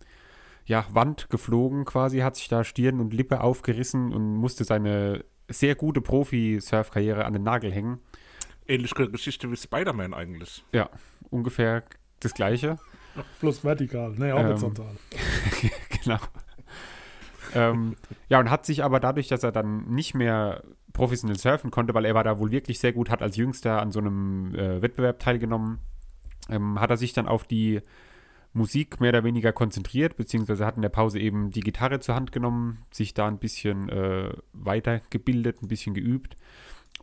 [0.65, 5.76] ja, Wand geflogen quasi, hat sich da Stirn und Lippe aufgerissen und musste seine sehr
[5.76, 8.00] gute Profi-Surf-Karriere an den Nagel hängen.
[8.69, 10.63] Ähnliche Geschichte wie Spider-Man eigentlich.
[10.71, 10.89] Ja,
[11.29, 11.84] ungefähr
[12.19, 12.77] das gleiche.
[13.39, 14.95] Plus vertikal, ne, horizontal.
[15.12, 15.69] Ähm,
[16.03, 16.19] genau.
[17.53, 17.95] ähm,
[18.29, 22.05] ja, und hat sich aber dadurch, dass er dann nicht mehr professionell surfen konnte, weil
[22.05, 25.19] er war da wohl wirklich sehr gut, hat als Jüngster an so einem äh, Wettbewerb
[25.19, 25.79] teilgenommen,
[26.49, 27.82] ähm, hat er sich dann auf die
[28.53, 32.32] Musik mehr oder weniger konzentriert, beziehungsweise hat in der Pause eben die Gitarre zur Hand
[32.32, 36.36] genommen, sich da ein bisschen äh, weitergebildet, ein bisschen geübt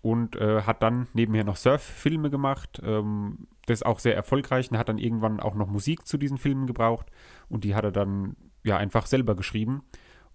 [0.06, 2.80] und äh, hat dann nebenher noch Surf-Filme gemacht.
[2.84, 6.68] Ähm, das auch sehr erfolgreich und hat dann irgendwann auch noch Musik zu diesen Filmen
[6.68, 7.06] gebraucht
[7.48, 9.82] und die hat er dann ja einfach selber geschrieben.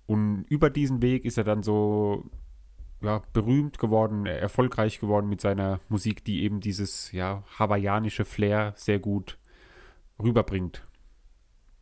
[0.07, 2.29] Und über diesen Weg ist er dann so
[3.01, 8.99] ja, berühmt geworden, erfolgreich geworden mit seiner Musik, die eben dieses ja, hawaiianische Flair sehr
[8.99, 9.37] gut
[10.21, 10.85] rüberbringt.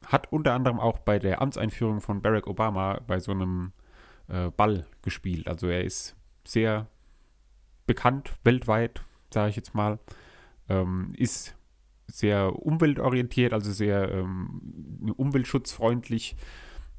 [0.05, 3.71] Hat unter anderem auch bei der Amtseinführung von Barack Obama bei so einem
[4.27, 5.47] äh, Ball gespielt.
[5.47, 6.85] Also er ist sehr
[7.89, 9.01] bekannt weltweit,
[9.33, 9.97] sage ich jetzt mal.
[10.69, 11.55] Ähm, ist
[12.05, 16.35] sehr umweltorientiert, also sehr ähm, umweltschutzfreundlich.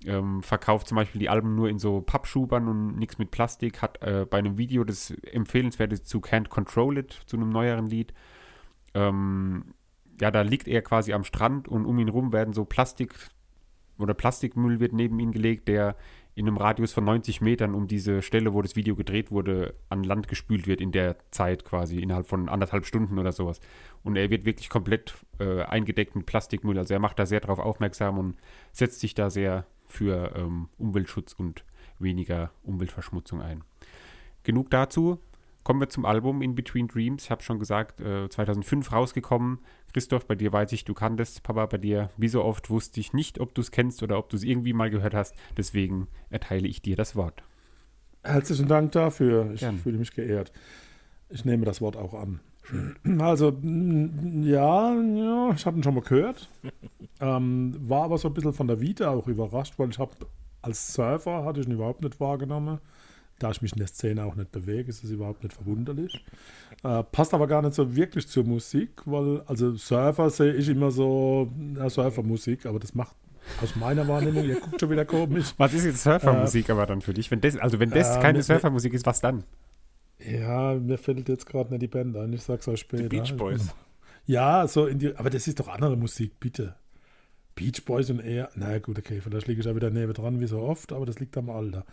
[0.05, 3.83] Ähm, verkauft zum Beispiel die Alben nur in so Pappschubern und nichts mit Plastik.
[3.83, 8.13] Hat äh, bei einem Video das empfehlenswerte zu Can't Control It, zu einem neueren Lied.
[8.95, 9.75] Ähm,
[10.21, 13.15] ja, da liegt er quasi am Strand und um ihn rum werden so Plastik
[13.97, 15.95] oder Plastikmüll wird neben ihn gelegt, der
[16.35, 20.05] in einem Radius von 90 Metern um diese Stelle, wo das Video gedreht wurde, an
[20.05, 23.61] Land gespült wird in der Zeit quasi, innerhalb von anderthalb Stunden oder sowas.
[24.03, 26.79] Und er wird wirklich komplett äh, eingedeckt mit Plastikmüll.
[26.79, 28.37] Also er macht da sehr darauf aufmerksam und
[28.73, 31.65] setzt sich da sehr für ähm, Umweltschutz und
[31.99, 33.63] weniger Umweltverschmutzung ein.
[34.45, 35.19] Genug dazu.
[35.63, 37.25] Kommen wir zum Album In Between Dreams.
[37.25, 39.59] Ich habe schon gesagt, äh, 2005 rausgekommen.
[39.93, 41.43] Christoph, bei dir weiß ich, du kanntest.
[41.43, 44.29] Papa, bei dir, wie so oft, wusste ich nicht, ob du es kennst oder ob
[44.29, 45.35] du es irgendwie mal gehört hast.
[45.57, 47.43] Deswegen erteile ich dir das Wort.
[48.23, 49.51] Herzlichen Dank dafür.
[49.55, 49.79] Ich Gern.
[49.79, 50.53] fühle mich geehrt.
[51.29, 52.41] Ich nehme das Wort auch an.
[53.19, 53.59] Also,
[54.43, 56.49] ja, ja ich habe ihn schon mal gehört.
[57.21, 60.13] ähm, war aber so ein bisschen von der Vita auch überrascht, weil ich habe
[60.63, 62.79] als Surfer hatte ich ihn überhaupt nicht wahrgenommen.
[63.41, 66.25] Da ich mich in der Szene auch nicht bewege, ist es überhaupt nicht verwunderlich.
[66.85, 70.91] Äh, passt aber gar nicht so wirklich zur Musik, weil, also Surfer sehe ich immer
[70.91, 73.17] so, ja, Surfermusik, aber das macht
[73.63, 75.55] aus meiner Wahrnehmung, ihr guckt schon wieder komisch.
[75.57, 77.31] Was ist jetzt Surfermusik aber dann für dich?
[77.31, 79.43] Wenn das, also wenn das Äh, keine Surfermusik ist, was dann?
[80.19, 83.05] Ja, mir fällt jetzt gerade nicht die Band ein, ich sag's euch später.
[83.05, 83.75] Die Beach Boys.
[84.27, 86.75] Ja, so in die, aber das ist doch andere Musik, bitte.
[87.55, 90.47] Beach Boys und eher, na gut, okay, vielleicht liege ich ja wieder neben dran, wie
[90.47, 91.87] so oft, aber das liegt am Alter.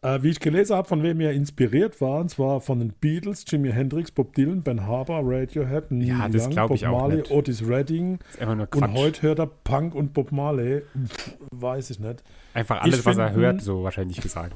[0.00, 3.44] Äh, wie ich gelesen habe, von wem er inspiriert war, und zwar von den Beatles,
[3.48, 7.30] Jimi Hendrix, Bob Dylan, Ben Harper, Radiohead, Neil Ja, Young, Bob Marley, nicht.
[7.32, 10.82] Otis Redding und heute hört er Punk und Bob Marley.
[11.04, 12.22] Pff, Weiß ich nicht.
[12.54, 14.54] Einfach alles, Ich was er find- hört, so wahrscheinlich gesagt.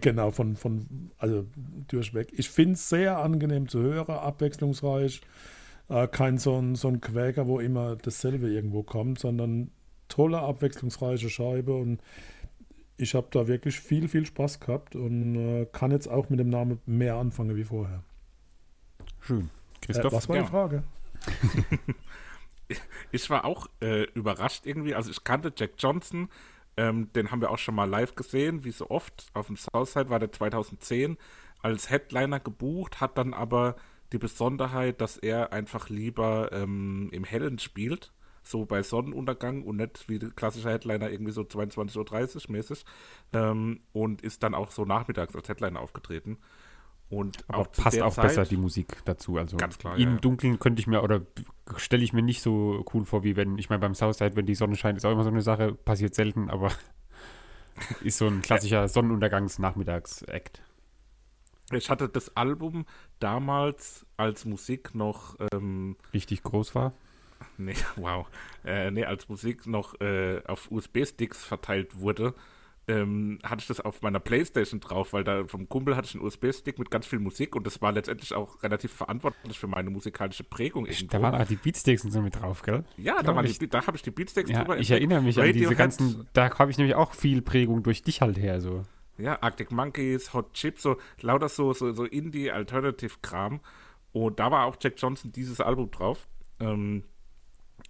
[0.00, 1.44] Genau, von, von also
[1.88, 2.28] durchweg.
[2.32, 5.20] Ich finde es sehr angenehm zu hören, abwechslungsreich.
[5.90, 9.70] Äh, kein so ein, so ein Quäker, wo immer dasselbe irgendwo kommt, sondern
[10.08, 12.00] tolle, abwechslungsreiche Scheibe und
[12.98, 16.50] ich habe da wirklich viel, viel Spaß gehabt und äh, kann jetzt auch mit dem
[16.50, 18.02] Namen mehr anfangen wie vorher.
[19.20, 19.44] Schön.
[19.44, 20.12] Äh, Christoph?
[20.12, 20.42] was war ja.
[20.42, 20.84] die Frage?
[23.10, 24.94] Ich war auch äh, überrascht irgendwie.
[24.94, 26.28] Also ich kannte Jack Johnson,
[26.76, 29.26] ähm, den haben wir auch schon mal live gesehen, wie so oft.
[29.32, 31.16] Auf dem Southside war der 2010
[31.62, 33.76] als Headliner gebucht, hat dann aber
[34.12, 38.12] die Besonderheit, dass er einfach lieber ähm, im Hellen spielt,
[38.48, 42.84] so bei Sonnenuntergang und nicht wie der klassische Headliner irgendwie so 22.30 Uhr mäßig
[43.32, 46.38] ähm, und ist dann auch so nachmittags als Headliner aufgetreten.
[47.10, 49.38] Und Aber auch passt auch Zeit, besser die Musik dazu.
[49.38, 50.20] Also Ganz klar, ja, im ja.
[50.20, 51.22] Dunkeln könnte ich mir oder
[51.76, 54.54] stelle ich mir nicht so cool vor, wie wenn, ich meine, beim Southside, wenn die
[54.54, 56.70] Sonne scheint, ist auch immer so eine Sache, passiert selten, aber
[58.02, 60.62] ist so ein klassischer Sonnenuntergangs-Nachmittags-Act.
[61.72, 62.86] Ich hatte das Album
[63.20, 66.92] damals als Musik noch, ähm, Richtig groß war.
[67.58, 68.26] Nee, wow,
[68.64, 72.34] äh, nee, als Musik noch äh, auf USB-Sticks verteilt wurde,
[72.88, 76.24] ähm, hatte ich das auf meiner Playstation drauf, weil da vom Kumpel hatte ich einen
[76.24, 80.44] USB-Stick mit ganz viel Musik und das war letztendlich auch relativ verantwortlich für meine musikalische
[80.44, 81.06] Prägung irgendwo.
[81.08, 82.84] Da waren auch die Beatsticks und so mit drauf, gell?
[82.96, 83.58] ja, da, ich.
[83.58, 86.58] die, da habe ich die Beatsticks Ja, drüber ich erinnere mich an diese ganzen, da
[86.58, 88.82] habe ich nämlich auch viel Prägung durch dich halt her, so.
[89.18, 93.60] Ja, Arctic Monkeys, Hot Chips, so lauter so, so, so Indie-Alternative-Kram.
[94.12, 96.28] Und da war auch Jack Johnson dieses Album drauf.
[96.60, 97.02] Ähm,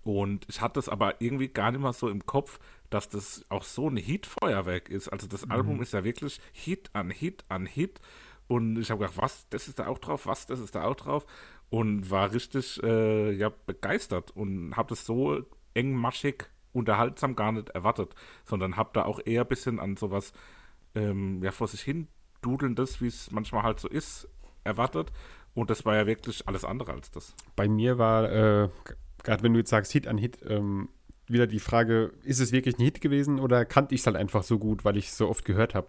[0.05, 2.59] und ich hatte es aber irgendwie gar nicht mal so im Kopf,
[2.91, 5.09] dass das auch so ein Hit-Feuerwerk ist.
[5.09, 8.01] Also das Album ist ja wirklich Hit an Hit an Hit.
[8.47, 10.97] Und ich habe gedacht, was, das ist da auch drauf, was, das ist da auch
[10.97, 11.27] drauf.
[11.69, 18.15] Und war richtig äh, ja, begeistert und habe das so engmaschig, unterhaltsam gar nicht erwartet,
[18.45, 20.33] sondern habe da auch eher ein bisschen an sowas
[20.95, 22.09] ähm, ja, vor sich hin
[22.41, 24.29] dudelndes, wie es manchmal halt so ist,
[24.65, 25.13] erwartet.
[25.55, 27.35] Und das war ja wirklich alles andere als das.
[27.57, 28.69] Bei mir war, äh,
[29.25, 30.89] gerade wenn du jetzt sagst Hit an Hit, ähm,
[31.27, 34.43] wieder die Frage, ist es wirklich ein Hit gewesen oder kannte ich es halt einfach
[34.43, 35.89] so gut, weil ich es so oft gehört habe?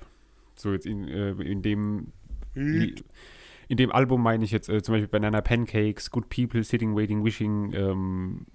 [0.55, 2.11] So jetzt in, äh, in dem
[3.67, 7.23] in dem Album meine ich jetzt äh, zum Beispiel Banana Pancakes, Good People, Sitting, Waiting,
[7.23, 8.45] Wishing, ähm,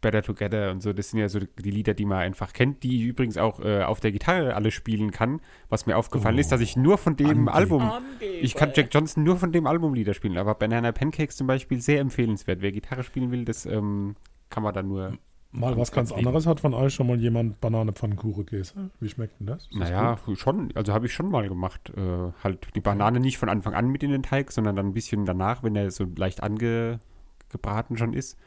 [0.00, 0.92] Better Together und so.
[0.92, 3.82] Das sind ja so die Lieder, die man einfach kennt, die ich übrigens auch äh,
[3.82, 5.40] auf der Gitarre alle spielen kann.
[5.68, 6.40] Was mir aufgefallen Oh.
[6.40, 9.66] ist, dass ich nur von dem Ange- Album, ich kann Jack Johnson nur von dem
[9.66, 12.62] Album Lieder spielen, aber Banana Pancakes zum Beispiel sehr empfehlenswert.
[12.62, 14.16] Wer Gitarre spielen will, das ähm,
[14.50, 15.18] kann man dann nur.
[15.54, 16.20] Mal was ganz Lieben.
[16.26, 16.46] anderes.
[16.46, 18.90] Hat von euch schon mal jemand Banane-Pfannkuchen gegessen?
[19.00, 19.64] Wie schmeckt denn das?
[19.64, 20.38] Ist das Naja, gut?
[20.38, 21.92] schon, also habe ich schon mal gemacht.
[21.94, 24.92] Äh, halt die Banane nicht von Anfang an mit in den Teig, sondern dann ein
[24.94, 28.38] bisschen danach, wenn er so leicht angebraten schon ist.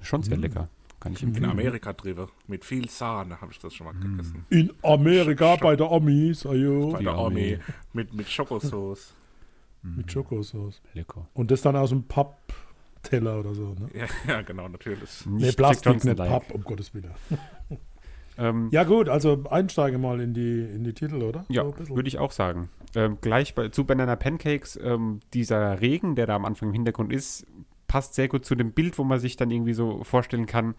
[0.00, 0.40] Schon sehr Mm.
[0.40, 0.68] lecker.
[1.04, 1.50] Kann ich In empfehlen.
[1.50, 2.28] Amerika drüber.
[2.48, 4.44] Mit viel Sahne habe ich das schon mal gegessen.
[4.50, 7.54] In Amerika bei der Amis, ajo, Bei Die der Armee.
[7.54, 7.58] Armee.
[7.92, 9.14] Mit, mit Schokosauce.
[9.82, 10.80] mit Schokosauce.
[10.94, 11.28] Lecker.
[11.34, 13.88] Und das dann aus dem Pappteller oder so, ne?
[13.94, 15.24] Ja, ja, genau, natürlich.
[15.26, 16.30] Nee, Jack Plastik, nicht like.
[16.30, 17.10] Papp, um Gottes Willen.
[18.36, 21.44] Ähm, Ja gut, also einsteige mal in die, in die Titel, oder?
[21.48, 22.68] Ja, So würde ich auch sagen.
[22.96, 27.12] Ähm, gleich bei, zu Banana Pancakes, ähm, dieser Regen, der da am Anfang im Hintergrund
[27.12, 27.46] ist,
[27.86, 30.74] passt sehr gut zu dem Bild, wo man sich dann irgendwie so vorstellen kann,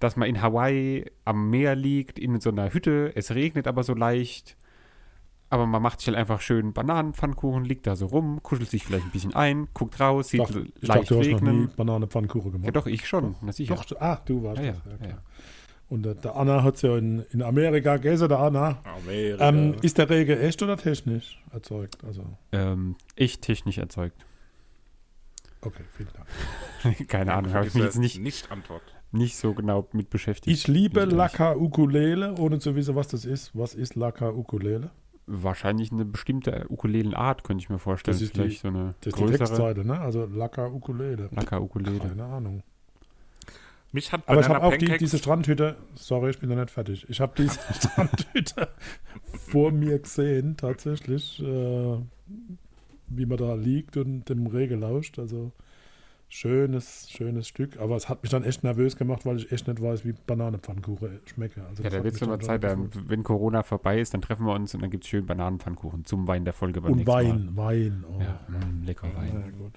[0.00, 3.94] dass man in Hawaii am Meer liegt, in so einer Hütte, es regnet aber so
[3.94, 4.56] leicht,
[5.50, 9.04] aber man macht sich halt einfach schön Bananenpfannkuchen, liegt da so rum, kuschelt sich vielleicht
[9.06, 11.76] ein bisschen ein, guckt raus, Ich sieht ich leicht dachte, du hast noch nie regnen.
[12.52, 12.64] Gemacht.
[12.66, 13.74] Ja doch, ich schon, na sicher.
[13.74, 15.00] Doch, ach, du warst Ja, das.
[15.00, 15.22] ja, Ja.
[15.88, 18.80] Und der, der Anna hat es ja in, in Amerika gegessen, der Anna.
[19.04, 19.48] Amerika.
[19.48, 22.04] Ähm, ist der Regen echt oder technisch erzeugt?
[22.04, 24.24] Also, Ähm, echt technisch erzeugt.
[25.62, 27.08] okay, vielen Dank.
[27.08, 28.82] Keine Ahnung, habe ich mich jetzt nicht, nicht Antwort.
[29.12, 30.56] Nicht so genau mit beschäftigt.
[30.56, 31.04] Ich liebe.
[31.04, 33.50] Laka Ukulele, ohne zu wissen, was das ist.
[33.56, 34.90] Was ist Laka Ukulele?
[35.26, 38.16] Wahrscheinlich eine bestimmte Ukulelenart, könnte ich mir vorstellen.
[38.16, 40.00] Das ist Vielleicht die- so eine Das ist die größere Textseite, ne?
[40.00, 41.28] Also Laka Ukulele.
[41.32, 41.98] Lacker-Ukulele.
[42.00, 42.62] Keine Ahnung.
[43.92, 47.06] Mich hat Aber ich habe auch die, diese Strandhütte, sorry, ich bin noch nicht fertig.
[47.08, 48.68] Ich habe diese Strandhütte
[49.48, 51.96] vor mir gesehen, tatsächlich, äh,
[53.08, 55.18] wie man da liegt und dem Regen lauscht.
[55.18, 55.50] Also
[56.32, 57.78] schönes, schönes Stück.
[57.78, 61.20] Aber es hat mich dann echt nervös gemacht, weil ich echt nicht weiß, wie Bananenpfannkuchen
[61.26, 61.62] schmecke.
[61.66, 62.90] Also Ja, da wird es mal dann Zeit, nervös.
[63.06, 66.26] wenn Corona vorbei ist, dann treffen wir uns und dann gibt es schön Bananenpfannkuchen zum
[66.28, 68.04] Wein der Folge beim Und nächsten Wein, Wein.
[68.08, 68.24] Oh, Mal.
[68.24, 68.80] Ja, Wein.
[68.80, 69.54] mm, lecker Ja, Wein.
[69.58, 69.72] gut.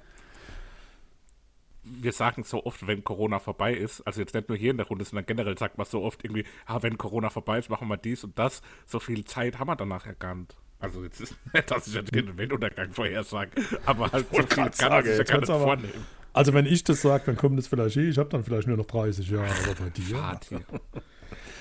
[1.85, 4.87] wir sagen so oft, wenn Corona vorbei ist, also jetzt nicht nur hier in der
[4.87, 7.97] Runde, sondern generell sagt man so oft irgendwie, ah, wenn Corona vorbei ist, machen wir
[7.97, 8.61] dies und das.
[8.85, 10.55] So viel Zeit haben wir danach ja nicht.
[10.79, 13.51] Also jetzt ist nicht, dass ich jetzt den Weltuntergang vorhersage,
[13.85, 16.05] aber halt so viel kann man sich ja gar nicht aber- vornehmen.
[16.33, 18.09] Also wenn ich das sage, dann kommt es vielleicht hin.
[18.09, 20.15] Ich habe dann vielleicht nur noch 30 Jahre, aber bei dir.
[20.15, 20.57] Party.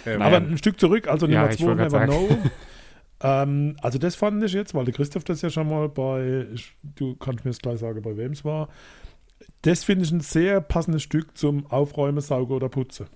[0.05, 2.29] Ähm, Aber ein Stück zurück, also Ja, Nummer ich 2, wollte Never Know.
[3.21, 6.75] ähm, also das fand ich jetzt, weil der Christoph das ja schon mal bei, ich,
[6.83, 8.69] du kannst mir jetzt gleich sagen, bei wem es war.
[9.63, 13.07] Das finde ich ein sehr passendes Stück zum Aufräumen, Saugen oder Putzen.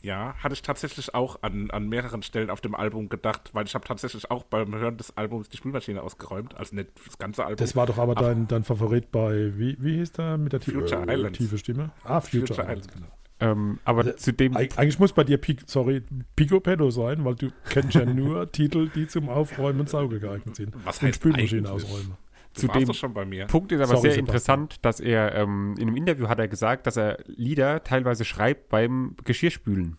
[0.00, 3.74] Ja, hatte ich tatsächlich auch an, an mehreren Stellen auf dem Album gedacht, weil ich
[3.74, 7.56] habe tatsächlich auch beim Hören des Albums die Spülmaschine ausgeräumt, also nicht das ganze Album.
[7.56, 11.04] Das war doch aber dein, dein Favorit bei, wie, wie hieß der mit der Future
[11.08, 11.38] äh, Islands.
[11.38, 11.90] tiefe Stimme?
[12.04, 12.86] Ah, Future, Future Islands.
[12.86, 12.94] Islands.
[12.94, 13.18] Genau.
[13.40, 16.02] Ähm, aber Also, zu dem, Eig eigentlich muss bei dir, Pic sorry,
[16.34, 20.74] Picopedo sein, weil du kennst ja nur Titel, die zum Aufräumen und Saugen geeignet sind.
[20.84, 21.84] Was und heißt Spülmaschine eigentlich?
[21.84, 22.16] ausräumen.
[22.54, 23.46] Du zu warst dem doch schon bei mir.
[23.46, 26.86] Punkt ist aber Sorry, sehr interessant, dass er ähm, in einem Interview hat er gesagt,
[26.86, 29.98] dass er Lieder teilweise schreibt beim Geschirrspülen.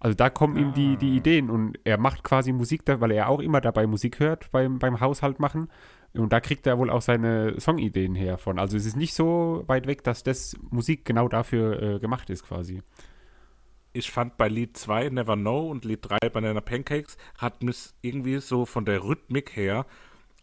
[0.00, 3.28] Also da kommen ihm die, die Ideen und er macht quasi Musik, da, weil er
[3.28, 5.68] auch immer dabei Musik hört beim, beim Haushalt machen.
[6.12, 8.58] Und da kriegt er wohl auch seine Songideen her von.
[8.58, 12.42] Also es ist nicht so weit weg, dass das Musik genau dafür äh, gemacht ist
[12.42, 12.82] quasi.
[13.92, 18.38] ich fand bei Lied 2 Never Know und Lied 3 Banana Pancakes hat mich irgendwie
[18.38, 19.86] so von der Rhythmik her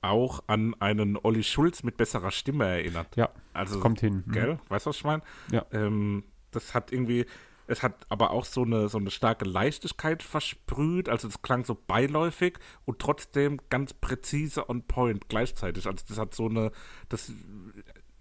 [0.01, 3.15] auch an einen Olli Schulz mit besserer Stimme erinnert.
[3.15, 4.23] Ja, Also, kommt hin.
[4.25, 4.31] Mhm.
[4.31, 4.59] gell?
[4.69, 5.21] Weißt du, was ich meine?
[5.51, 5.65] Ja.
[5.71, 7.25] Ähm, das hat irgendwie,
[7.67, 11.75] es hat aber auch so eine, so eine starke Leichtigkeit versprüht, also es klang so
[11.75, 15.85] beiläufig und trotzdem ganz präzise on point gleichzeitig.
[15.85, 16.71] Also das hat so eine,
[17.09, 17.31] das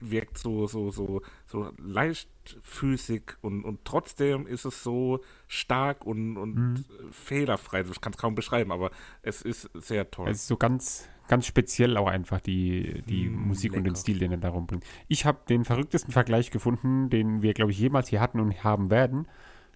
[0.01, 6.55] wirkt so, so, so, so leichtfüßig und, und trotzdem ist es so stark und, und
[6.55, 6.85] Mhm.
[7.11, 7.81] fehlerfrei.
[7.91, 8.91] Ich kann es kaum beschreiben, aber
[9.23, 10.29] es ist sehr toll.
[10.29, 14.01] Es ist so ganz, ganz speziell auch einfach die, die Mm, Musik und den lecker.
[14.01, 14.85] Stil, den er darum bringt.
[15.07, 18.91] Ich habe den verrücktesten Vergleich gefunden, den wir, glaube ich, jemals hier hatten und haben
[18.91, 19.29] werden.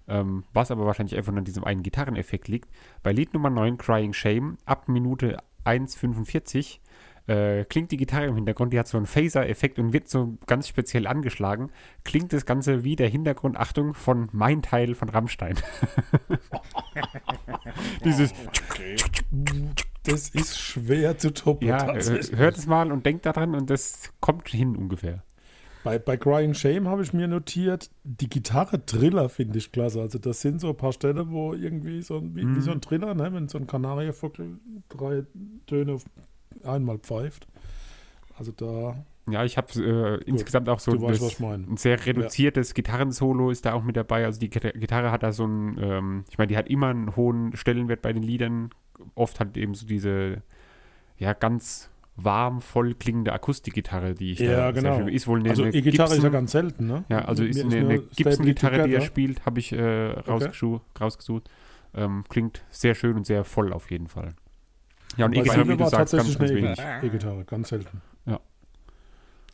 [0.09, 2.69] Ähm, was aber wahrscheinlich einfach nur an diesem einen Gitarreneffekt liegt.
[3.05, 6.81] Bei Lied Nummer 9, Crying Shame, ab Minute 1,45
[7.29, 10.67] äh, klingt die Gitarre im Hintergrund, die hat so einen Phaser-Effekt und wird so ganz
[10.67, 11.71] speziell angeschlagen.
[12.03, 15.55] Klingt das Ganze wie der Hintergrund, Achtung, von Mein Teil von Rammstein.
[18.05, 18.35] Dieses
[20.05, 21.69] Das ist schwer zu toppen.
[21.69, 25.23] Ja, äh, hört es mal und denkt daran und das kommt hin ungefähr.
[25.85, 30.01] Bei, bei Crying Shame habe ich mir notiert, die Gitarre Triller finde ich klasse.
[30.01, 32.81] Also das sind so ein paar Stellen, wo irgendwie so ein, wie, wie so ein
[32.81, 33.33] Triller, ne?
[33.33, 35.25] wenn so ein Kanarienvogel drei
[35.67, 36.05] Töne auf
[36.65, 37.49] einmal pfeift.
[38.39, 43.51] Also da, Ja, ich habe äh, insgesamt auch so weißt, das- ein sehr reduziertes Gitarrensolo
[43.51, 44.25] ist da auch mit dabei.
[44.25, 47.17] Also die Gita- Gitarre hat da so ein, ähm, ich meine, die hat immer einen
[47.17, 48.71] hohen Stellenwert bei den Liedern.
[49.15, 50.43] Oft hat eben so diese,
[51.19, 54.97] ja, ganz warm, voll klingende Akustikgitarre, die ich Ja, da genau.
[54.97, 57.05] sehr ist wohl eine, Also E-Gitarre ist ja ganz selten, ne?
[57.09, 61.49] Ja, also ist eine, eine Gibson-Gitarre, die er spielt, habe ich äh, rausgeschu- rausgesucht.
[61.95, 64.35] Ähm, klingt sehr schön und sehr voll auf jeden Fall.
[65.17, 66.79] Ja, und E-Gitarre, wie du sagst, ganz, ganz wenig.
[67.03, 68.01] E-Gitarre, ganz selten.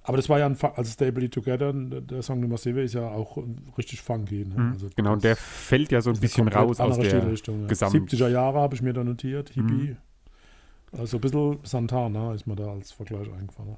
[0.09, 3.37] Aber das war ja ein, also Stable Together, der Song Nummer 7 ist ja auch
[3.77, 4.45] richtig funky.
[4.47, 4.55] Ne?
[4.59, 7.67] Mhm, Also genau, und der fällt ja so ein bisschen raus aus der Stilrichtung, ja.
[7.69, 9.97] Gesamt- 70er Jahre habe ich mir da notiert, Hippie.
[10.93, 10.99] Mhm.
[10.99, 13.77] Also ein bisschen Santana ist mir da als Vergleich eingefallen.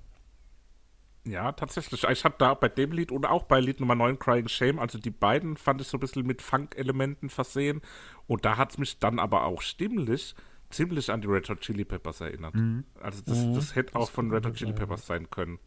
[1.26, 2.04] Ja, tatsächlich.
[2.04, 4.98] Ich hatte da bei dem Lied und auch bei Lied Nummer 9 Crying Shame, also
[4.98, 7.82] die beiden fand ich so ein bisschen mit Funk-Elementen versehen.
[8.28, 10.34] Und da hat es mich dann aber auch stimmlich
[10.70, 12.54] ziemlich an die Red Hot Chili Peppers erinnert.
[13.02, 13.54] Also das, Mhm.
[13.54, 15.58] das hätte auch Das von kann Red Hot Chili sein, Peppers sein können.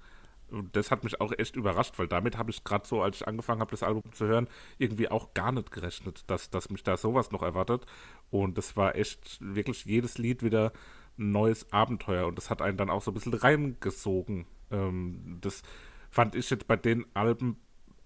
[0.72, 3.62] Das hat mich auch echt überrascht, weil damit habe ich gerade so, als ich angefangen
[3.62, 7.32] habe, das Album zu hören, irgendwie auch gar nicht gerechnet, dass, dass mich da sowas
[7.32, 7.86] noch erwartet.
[8.30, 10.72] Und das war echt wirklich jedes Lied wieder
[11.18, 14.46] ein neues Abenteuer und das hat einen dann auch so ein bisschen reingesogen.
[14.72, 15.64] Ähm, das
[16.10, 17.58] fand ich jetzt bei den Alben,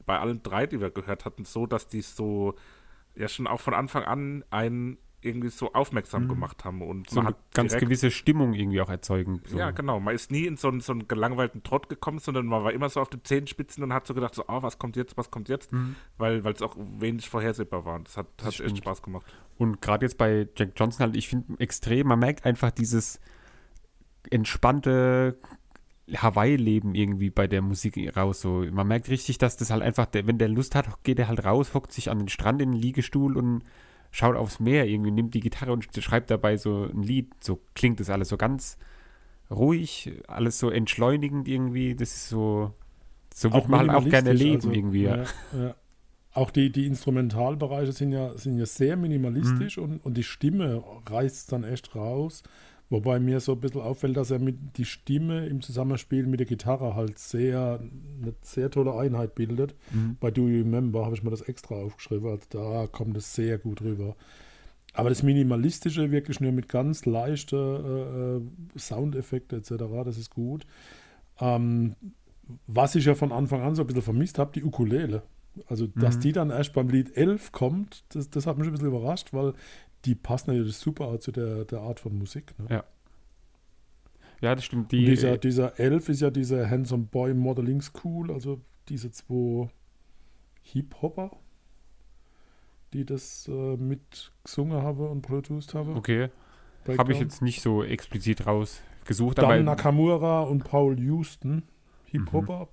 [0.06, 2.56] bei allen drei, die wir gehört hatten, so, dass die so
[3.16, 7.28] ja schon auch von Anfang an einen irgendwie so aufmerksam gemacht haben und so man
[7.28, 9.42] eine hat ganz direkt- gewisse Stimmung irgendwie auch erzeugen.
[9.48, 9.58] So.
[9.58, 10.00] ja, genau.
[10.00, 12.88] Man ist nie in so einen, so einen gelangweilten Trott gekommen, sondern man war immer
[12.90, 15.50] so auf den Zehenspitzen und hat so gedacht, so, oh, was kommt jetzt, was kommt
[15.50, 15.72] jetzt,
[16.18, 17.96] weil weil es auch wenig vorhersehbar war.
[17.96, 18.78] Und Das hat, hat echt.
[18.78, 19.26] Spaß gemacht.
[19.58, 23.20] Und gerade jetzt bei Jack Johnson halt, ich finde extrem, man merkt einfach dieses
[24.30, 25.38] entspannte
[26.16, 28.42] Hawaii-Leben irgendwie bei der Musik raus.
[28.42, 28.66] So.
[28.72, 31.44] Man merkt richtig, dass das halt einfach, der, wenn der Lust hat, geht er halt
[31.44, 33.64] raus, hockt sich an den Strand in den Liegestuhl und
[34.12, 37.32] schaut aufs Meer irgendwie, nimmt die Gitarre und schreibt dabei so ein Lied.
[37.40, 38.78] So klingt das alles so ganz
[39.50, 41.96] ruhig, alles so entschleunigend irgendwie.
[41.96, 42.74] Das ist so,
[43.34, 45.04] so wird man halt auch gerne leben also, irgendwie.
[45.04, 45.24] Ja.
[45.58, 45.76] Ja.
[46.34, 49.02] Auch die, die Instrumentalbereiche sind ja, sind ja sehr Mhm.
[49.04, 52.44] minimalistisch und, und die Stimme reißt dann echt raus.
[52.90, 56.48] Wobei mir so ein bisschen auffällt, dass er mit die Stimme im Zusammenspiel mit der
[56.48, 57.80] Gitarre halt sehr
[58.22, 59.76] eine sehr tolle Einheit bildet.
[59.92, 60.16] Mhm.
[60.22, 63.58] Bei Do You Remember habe ich mir das extra aufgeschrieben, also da kommt es sehr
[63.58, 64.16] gut rüber.
[64.94, 68.42] Aber das Minimalistische wirklich nur mit ganz leichten äh, äh,
[68.80, 69.74] Soundeffekten etc.,
[70.06, 70.66] das ist gut.
[71.40, 71.96] Ähm,
[72.66, 75.24] was ich ja von Anfang an so ein bisschen vermisst habe, die Ukulele.
[75.68, 76.22] Also, dass Mhm.
[76.22, 79.54] die dann erst beim Lied 11 kommt, das, das hat mich ein bisschen überrascht, weil
[80.08, 82.58] die passt natürlich super auch zu der, der Art von Musik.
[82.58, 82.66] Ne?
[82.70, 82.84] Ja,
[84.42, 84.92] ja, das stimmt.
[84.92, 89.70] Die, dieser, dieser 11 ist ja dieser Handsome Boy Modeling School, also diese zwei
[90.62, 91.32] Hip-Hopper,
[92.94, 95.96] die das äh, mit gesungen haben und produced haben.
[95.96, 96.30] okay.
[96.98, 101.64] Habe ich jetzt nicht so explizit rausgesucht, Dann aber Nakamura und Paul Houston,
[102.06, 102.70] Hip-Hopper.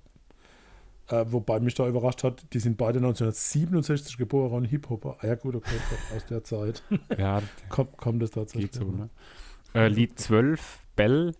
[1.07, 5.17] Äh, wobei mich da überrascht hat, die sind beide 1967 geboren, Hip-Hopper.
[5.19, 5.75] Ah ja gut, okay,
[6.15, 6.81] aus der Zeit
[7.17, 8.71] ja, kommt, kommt es tatsächlich.
[8.71, 8.85] geht so.
[8.85, 9.09] Ne?
[9.73, 11.33] Äh, Lied 12, Bell,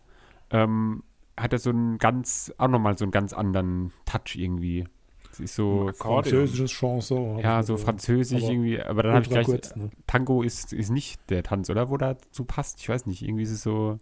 [0.51, 1.04] ähm,
[1.36, 4.86] hat er so einen ganz, auch nochmal so einen ganz anderen Touch irgendwie.
[5.32, 5.91] Es ist so.
[5.95, 7.39] Französisches Chanson.
[7.39, 9.89] ja, so französisch aber irgendwie, aber dann habe ich gleich, kurz, ne?
[10.08, 11.89] Tango ist, ist nicht der Tanz, oder?
[11.89, 13.97] Wo dazu passt, ich weiß nicht, irgendwie ist es so,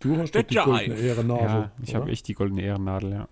[0.00, 0.94] Du hast doch die goldene.
[0.94, 1.46] Ehrennadel.
[1.46, 3.28] ja, ich habe echt die goldene Ehrennadel, ja.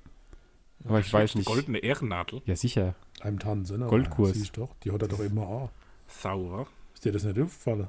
[0.85, 1.47] Aber ich weiß Die nicht.
[1.49, 2.43] goldene Ehrennadel.
[2.45, 2.95] Ja, sicher.
[3.20, 3.81] Einem Tanzen.
[3.81, 3.87] ne?
[3.87, 4.33] Goldkurs.
[4.35, 5.68] Siehst doch, die hat er doch immer an.
[6.07, 6.66] Sauber.
[6.95, 7.89] Ist dir das nicht aufgefallen?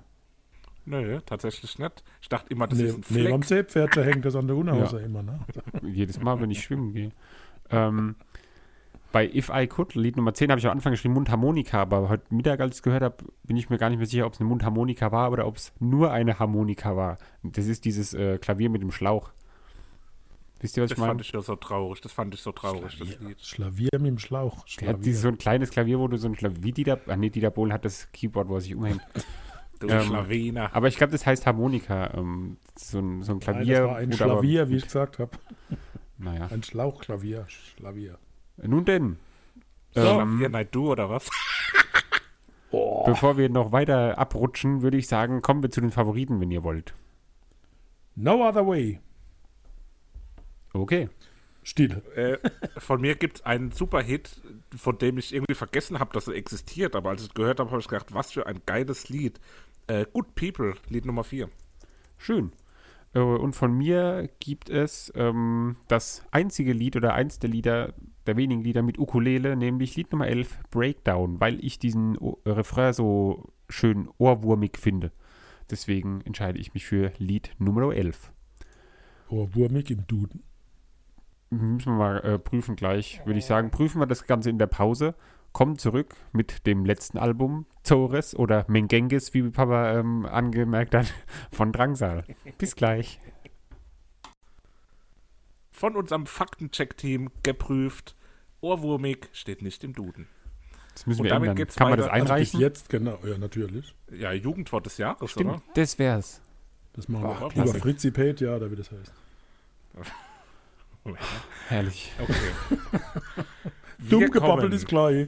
[0.86, 2.04] Nö, tatsächlich nicht.
[2.22, 3.70] Ich dachte immer, das Nee, ist ein nee, am Fleck.
[3.70, 5.40] Seepferdchen hängt das an der Unterhose immer, ne?
[5.84, 7.12] Jedes Mal, wenn ich schwimmen gehe.
[7.70, 8.16] Ähm,
[9.12, 12.34] bei If I Could, Lied Nummer 10, habe ich am Anfang geschrieben Mundharmonika, aber heute
[12.34, 14.40] Mittag, als ich es gehört habe, bin ich mir gar nicht mehr sicher, ob es
[14.40, 17.18] eine Mundharmonika war oder ob es nur eine Harmonika war.
[17.44, 19.32] Das ist dieses äh, Klavier mit dem Schlauch.
[20.60, 21.12] Wisst ihr, was Das ich meine?
[21.12, 22.02] fand ich nur so traurig.
[22.02, 23.40] Das fand ich so traurig, das Lied.
[23.42, 24.54] Schlavier mit dem Schlauch.
[24.56, 24.98] Er hat Schlavier.
[25.04, 27.52] dieses, so ein kleines Klavier, wo du so ein Klavier, wie Dieter, ah nee, Dieter
[27.52, 29.02] Bohlen hat das Keyboard, wo er sich umhängt.
[29.80, 30.76] Du Ähm, Schlawiner.
[30.76, 32.12] Aber ich glaube, das heißt Harmonika.
[32.16, 33.80] Ähm, so, ein, so ein Nein, Klavier.
[33.82, 35.30] das war ein aber- Schlavier, wie ich gesagt habe.
[36.18, 36.48] Naja.
[36.50, 37.46] Ein Schlauchklavier.
[37.48, 38.18] Schlavier.
[38.58, 39.18] Nun denn.
[39.94, 40.02] So.
[40.02, 40.08] Ähm,
[40.40, 41.30] Schlawier, nein, du oder was?
[43.06, 46.64] bevor wir noch weiter abrutschen, würde ich sagen, kommen wir zu den Favoriten, wenn ihr
[46.64, 46.96] wollt.
[48.16, 49.00] No other way.
[50.78, 51.10] Okay.
[51.64, 52.02] Still.
[52.16, 52.38] äh,
[52.78, 54.42] von mir gibt es einen Superhit,
[54.78, 56.96] von dem ich irgendwie vergessen habe, dass er existiert.
[56.96, 59.40] Aber als ich es gehört habe, habe ich gedacht, was für ein geiles Lied.
[59.88, 61.50] Äh, Good People, Lied Nummer 4.
[62.18, 62.54] Schön.
[63.14, 67.94] Äh, und von mir gibt es ähm, das einzige Lied oder eins der Lieder,
[68.26, 72.94] der wenigen Lieder mit Ukulele, nämlich Lied Nummer 11, Breakdown, weil ich diesen o Refrain
[72.94, 75.12] so schön ohrwurmig finde.
[75.70, 78.32] Deswegen entscheide ich mich für Lied Nummer 11.
[79.30, 80.44] Ohrwurmig im Duden.
[81.50, 83.72] Müssen wir mal äh, prüfen gleich, würde ich sagen.
[83.72, 85.16] Prüfen wir das Ganze in der Pause.
[85.54, 91.14] Kommen zurück mit dem letzten Album, Zores oder Mengenges, wie Papa ähm, angemerkt hat,
[91.52, 92.26] von Drangsal.
[92.58, 93.20] Bis gleich.
[95.72, 98.16] Von unserem Faktencheck-Team geprüft.
[98.62, 100.28] Ohrwurmig steht nicht im Duden.
[100.94, 101.68] Das müssen Und wir damit ändern.
[101.76, 102.08] Kann man weiter.
[102.08, 102.60] das Also bis einreichen?
[102.60, 103.96] jetzt, genau, ja, natürlich.
[104.12, 105.62] Ja, Jugendwort des Jahres, Stimmt, oder?
[105.76, 106.42] das wär's.
[106.94, 109.14] Das machen Boah, wir über Fritzi Pate, ja, oder wie das heißt.
[111.68, 112.12] Herrlich.
[112.20, 112.78] Okay.
[114.00, 115.28] Dumm Wir gebabbelt kommen- ist gleich.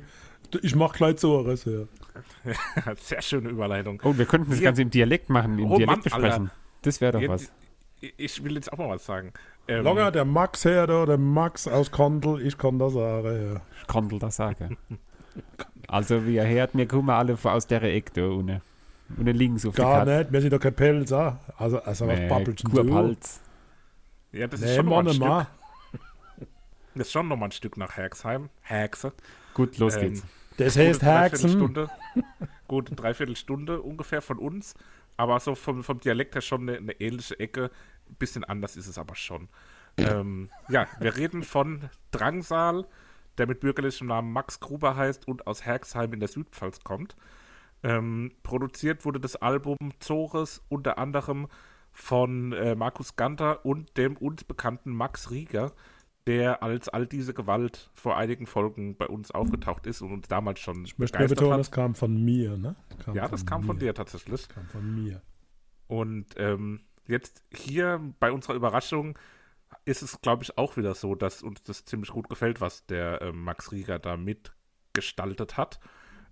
[0.62, 1.84] Ich mach gleich Zores, ja.
[2.98, 4.02] Sehr schöne Überleitung.
[4.04, 6.52] Oh, wir könnten das Wir- Ganze im Dialekt machen, im Oh Dialekt Mann, besprechen.
[6.82, 7.52] Das wäre doch Jetzt- was.
[8.18, 9.34] Ich will jetzt auch mal was sagen.
[9.68, 13.62] Ähm, Longer, der Max her, da, der Max aus Kondel, ich kann das sagen, ja.
[13.82, 14.78] Ich kann das sagen.
[15.88, 18.62] Also, wie ihr hört, wir kommen alle aus der Ecke da unten.
[19.18, 21.40] Und links auf Gar die nicht, wir sind doch kein Pelz, ah.
[21.58, 22.72] Also, also was babbelst du?
[22.72, 23.42] Kurpalz.
[24.32, 25.14] Ja, das ist Nee, schon noch mal ein.
[25.14, 25.48] Stück.
[27.00, 28.50] Das ist schon noch mal ein Stück nach Herxheim.
[28.62, 29.14] Hexe.
[29.54, 30.24] Gut, los Ähm, geht's.
[30.58, 31.02] Das heißt.
[31.02, 31.90] Dreiviertelstunde,
[32.68, 34.74] gut, Dreiviertelstunde ungefähr von uns.
[35.16, 37.72] Aber so vom, vom Dialekt her schon eine, eine ähnliche Ecke.
[38.10, 39.48] Ein bisschen anders ist es aber schon.
[39.96, 42.86] Ähm, ja, wir reden von Drangsal,
[43.38, 47.16] der mit bürgerlichem Namen Max Gruber heißt und aus Herxheim in der Südpfalz kommt.
[47.82, 51.48] Ähm, produziert wurde das Album Zores unter anderem
[51.94, 55.72] von äh, Markus Ganter und dem uns bekannten Max Rieger,
[56.30, 60.60] der als all diese Gewalt vor einigen Folgen bei uns aufgetaucht ist und uns damals
[60.60, 61.60] schon Ich möchte betonen, hat.
[61.60, 62.76] das kam von mir, ne?
[63.04, 63.86] Kam Ja, das kam von mir.
[63.86, 64.48] dir tatsächlich.
[64.48, 65.24] Kam von mir.
[65.88, 69.18] Und ähm, jetzt hier bei unserer Überraschung
[69.86, 73.24] ist es, glaube ich, auch wieder so, dass uns das ziemlich gut gefällt, was der
[73.24, 75.80] ähm, Max Rieger da mitgestaltet hat.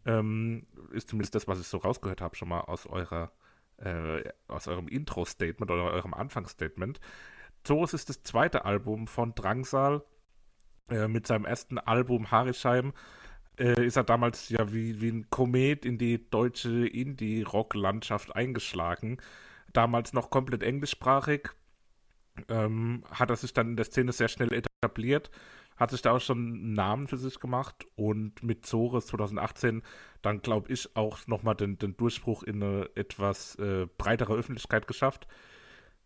[0.05, 3.31] Ähm, ist zumindest das, was ich so rausgehört habe, schon mal aus eurer
[3.77, 6.99] äh, aus eurem Intro-Statement oder eurem Anfangsstatement.
[7.67, 10.01] Zoris ist das zweite Album von Drangsal.
[10.89, 12.93] Äh, mit seinem ersten Album Harisheim
[13.59, 19.17] äh, ist er damals ja wie, wie ein Komet in die deutsche Indie-Rock-Landschaft eingeschlagen.
[19.73, 21.49] Damals noch komplett englischsprachig.
[22.47, 25.29] Ähm, hat er sich dann in der Szene sehr schnell etabliert,
[25.75, 29.81] hat sich da auch schon einen Namen für sich gemacht und mit Zores 2018
[30.21, 35.27] dann, glaube ich, auch nochmal den, den Durchbruch in eine etwas äh, breitere Öffentlichkeit geschafft.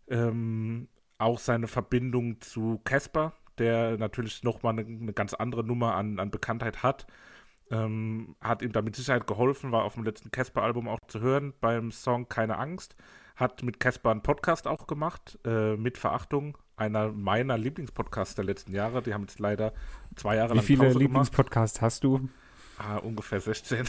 [0.07, 0.87] Ähm,
[1.21, 6.31] auch seine Verbindung zu Casper, der natürlich nochmal eine, eine ganz andere Nummer an, an
[6.31, 7.07] Bekanntheit hat,
[7.71, 11.53] ähm, hat ihm da mit Sicherheit geholfen, war auf dem letzten Casper-Album auch zu hören
[11.61, 12.95] beim Song Keine Angst.
[13.35, 16.57] Hat mit Casper einen Podcast auch gemacht, äh, mit Verachtung.
[16.75, 19.01] Einer meiner Lieblingspodcasts der letzten Jahre.
[19.01, 19.73] Die haben jetzt leider
[20.15, 21.01] zwei Jahre Wie lang viele Pause gemacht.
[21.01, 22.29] Lieblingspodcasts hast du?
[22.77, 23.87] Ah, ungefähr 16.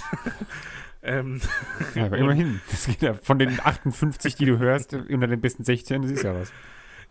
[1.02, 1.40] ähm,
[1.94, 2.60] Ja, aber immerhin.
[2.70, 6.22] Das geht ja von den 58, die du hörst, unter den besten 16, das ist
[6.22, 6.52] ja was.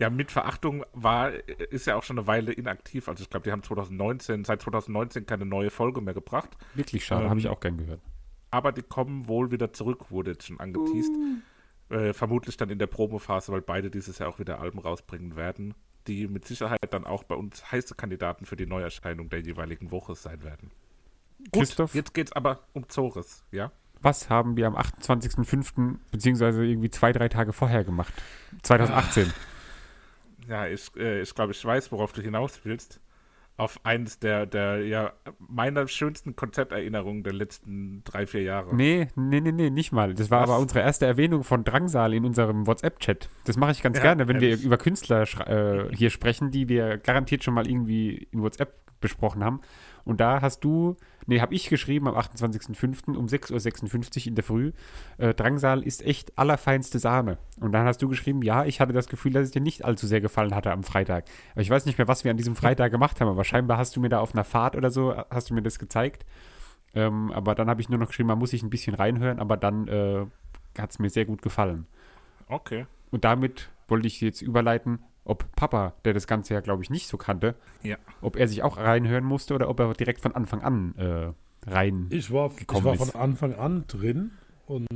[0.02, 1.32] Ja, mit Verachtung war,
[1.70, 3.08] ist ja auch schon eine Weile inaktiv.
[3.08, 6.50] Also ich glaube, die haben 2019, seit 2019 keine neue Folge mehr gebracht.
[6.74, 8.02] Wirklich schade, Ähm, habe ich auch gern gehört.
[8.50, 11.12] Aber die kommen wohl wieder zurück, wurde jetzt schon angeteased.
[11.90, 15.76] Äh, vermutlich dann in der Promophase, weil beide dieses Jahr auch wieder Alben rausbringen werden,
[16.08, 20.16] die mit Sicherheit dann auch bei uns heiße Kandidaten für die Neuerscheinung der jeweiligen Woche
[20.16, 20.72] sein werden.
[21.52, 21.94] Gut, Christoph?
[21.94, 23.72] jetzt geht's aber um Zores, ja?
[24.02, 25.98] Was haben wir am 28.05.
[26.10, 28.14] beziehungsweise irgendwie zwei, drei Tage vorher gemacht?
[28.64, 29.32] 2018.
[30.48, 33.00] Ja, ich, äh, ich glaube, ich weiß, worauf du hinaus willst.
[33.58, 38.76] Auf eines der, der ja, meiner schönsten Konzerterinnerungen der letzten drei, vier Jahre.
[38.76, 40.14] Nee, nee, nee, nee, nicht mal.
[40.16, 40.50] Das war Was?
[40.50, 43.30] aber unsere erste Erwähnung von Drangsal in unserem WhatsApp-Chat.
[43.46, 44.62] Das mache ich ganz Ja, gerne, wenn ehrlich.
[44.62, 49.44] wir über Künstler äh, hier sprechen, die wir garantiert schon mal irgendwie in WhatsApp besprochen
[49.44, 49.60] haben.
[50.06, 50.96] Und da hast du,
[51.28, 53.16] nee, habe ich geschrieben am 28.05.
[53.16, 54.72] um 6.56 Uhr in der Früh,
[55.18, 57.38] äh, Drangsal ist echt allerfeinste Sahne.
[57.60, 60.08] Und dann hast du geschrieben, ja, ich hatte das Gefühl, dass es dir nicht allzu
[60.08, 61.26] sehr gefallen hatte am Freitag.
[61.54, 63.96] Aber ich weiß nicht mehr, was wir an diesem Freitag gemacht haben, aber scheinbar hast
[63.96, 66.26] du mir da auf einer Fahrt oder so, hast du mir das gezeigt.
[66.94, 69.58] Ähm, aber dann habe ich nur noch geschrieben, man muss sich ein bisschen reinhören, aber
[69.58, 70.26] dann äh,
[70.78, 71.88] hat es mir sehr gut gefallen.
[72.48, 72.86] Okay.
[73.12, 77.08] Und damit wollte ich jetzt überleiten, ob Papa, der das Ganze ja, glaube ich, nicht
[77.08, 77.98] so kannte, Ja.
[78.22, 82.08] ob er sich auch reinhören musste oder ob er direkt von Anfang an äh, rein.
[82.10, 83.12] Ich war, ich gekommen war ist.
[83.12, 84.32] von Anfang an drin
[84.66, 84.88] und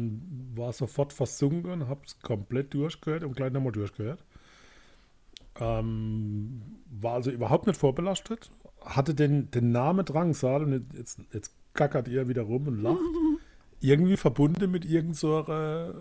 [0.55, 4.23] war sofort versunken, hab's komplett durchgehört und gleich nochmal durchgehört.
[5.59, 8.51] Ähm, war also überhaupt nicht vorbelastet.
[8.83, 12.99] Hatte den, den Namen Drangsal und jetzt, jetzt gackert ihr wieder rum und lacht.
[13.79, 15.93] Irgendwie verbunden mit irgendeiner so einer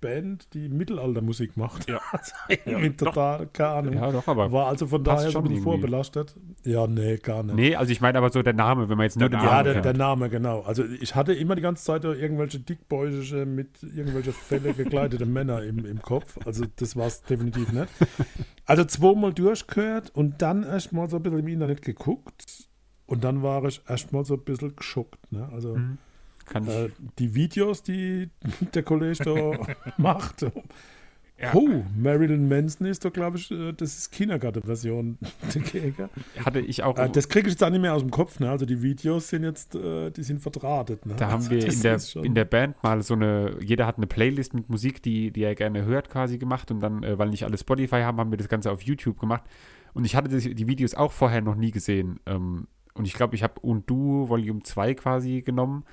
[0.00, 1.88] Band, die Mittelaltermusik macht.
[1.88, 2.00] Ja.
[2.12, 2.32] Also
[2.64, 3.06] irgendwie doch.
[3.08, 3.94] total, keine Ahnung.
[3.94, 4.50] Ja, doch, aber.
[4.52, 5.62] War also von daher schon irgendwie.
[5.62, 6.34] vorbelastet.
[6.64, 7.54] Ja, nee, gar nicht.
[7.56, 9.50] Nee, also ich meine aber so der Name, wenn man jetzt nur Der den Ja,
[9.52, 9.84] Namen der, kennt.
[9.86, 10.60] der Name, genau.
[10.62, 15.84] Also ich hatte immer die ganze Zeit irgendwelche dickbäuchige, mit irgendwelche Felle gekleidete Männer im,
[15.84, 16.38] im Kopf.
[16.46, 17.88] Also das war es definitiv nicht.
[18.66, 22.68] Also zweimal durchgehört und dann erst mal so ein bisschen im Internet geguckt.
[23.06, 25.32] Und dann war ich erst mal so ein bisschen geschockt.
[25.32, 25.48] Ne?
[25.52, 25.98] Also Mhm.
[26.48, 26.70] Kann ich.
[26.70, 28.30] äh, die Videos, die
[28.74, 30.46] der Kollege da macht.
[31.40, 31.52] Ja.
[31.54, 35.18] Oh, Marilyn Manson ist doch, glaube ich, äh, das ist Kindergartenversion
[36.44, 36.98] hatte ich auch.
[36.98, 38.40] Äh, das kriege ich jetzt auch nicht mehr aus dem Kopf.
[38.40, 38.50] Ne?
[38.50, 41.06] Also die Videos sind jetzt, äh, die sind verdrahtet.
[41.06, 41.14] Ne?
[41.16, 43.98] Da haben Also wir das in der, in der Band mal so eine, jeder hat
[43.98, 46.72] eine Playlist mit Musik, die, die er gerne hört, quasi gemacht.
[46.72, 49.44] Und dann, weil nicht alle Spotify haben, haben wir das Ganze auf YouTube gemacht.
[49.94, 52.18] Und ich hatte die Videos auch vorher noch nie gesehen.
[52.26, 55.84] Ähm, und ich glaube, ich habe Und Du Volume 2 quasi genommen.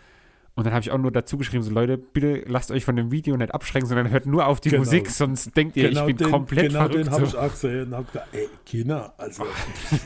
[0.55, 3.11] Und dann habe ich auch nur dazu geschrieben, so Leute, bitte lasst euch von dem
[3.11, 4.83] Video nicht abschrecken, sondern hört nur auf die Genau.
[4.83, 7.11] Musik, sonst denkt ihr, ich bin den, komplett genau den verrückt.
[7.11, 7.87] habe ich auch gesehen.
[7.87, 9.45] und Hab gedacht, ey, Kinder, also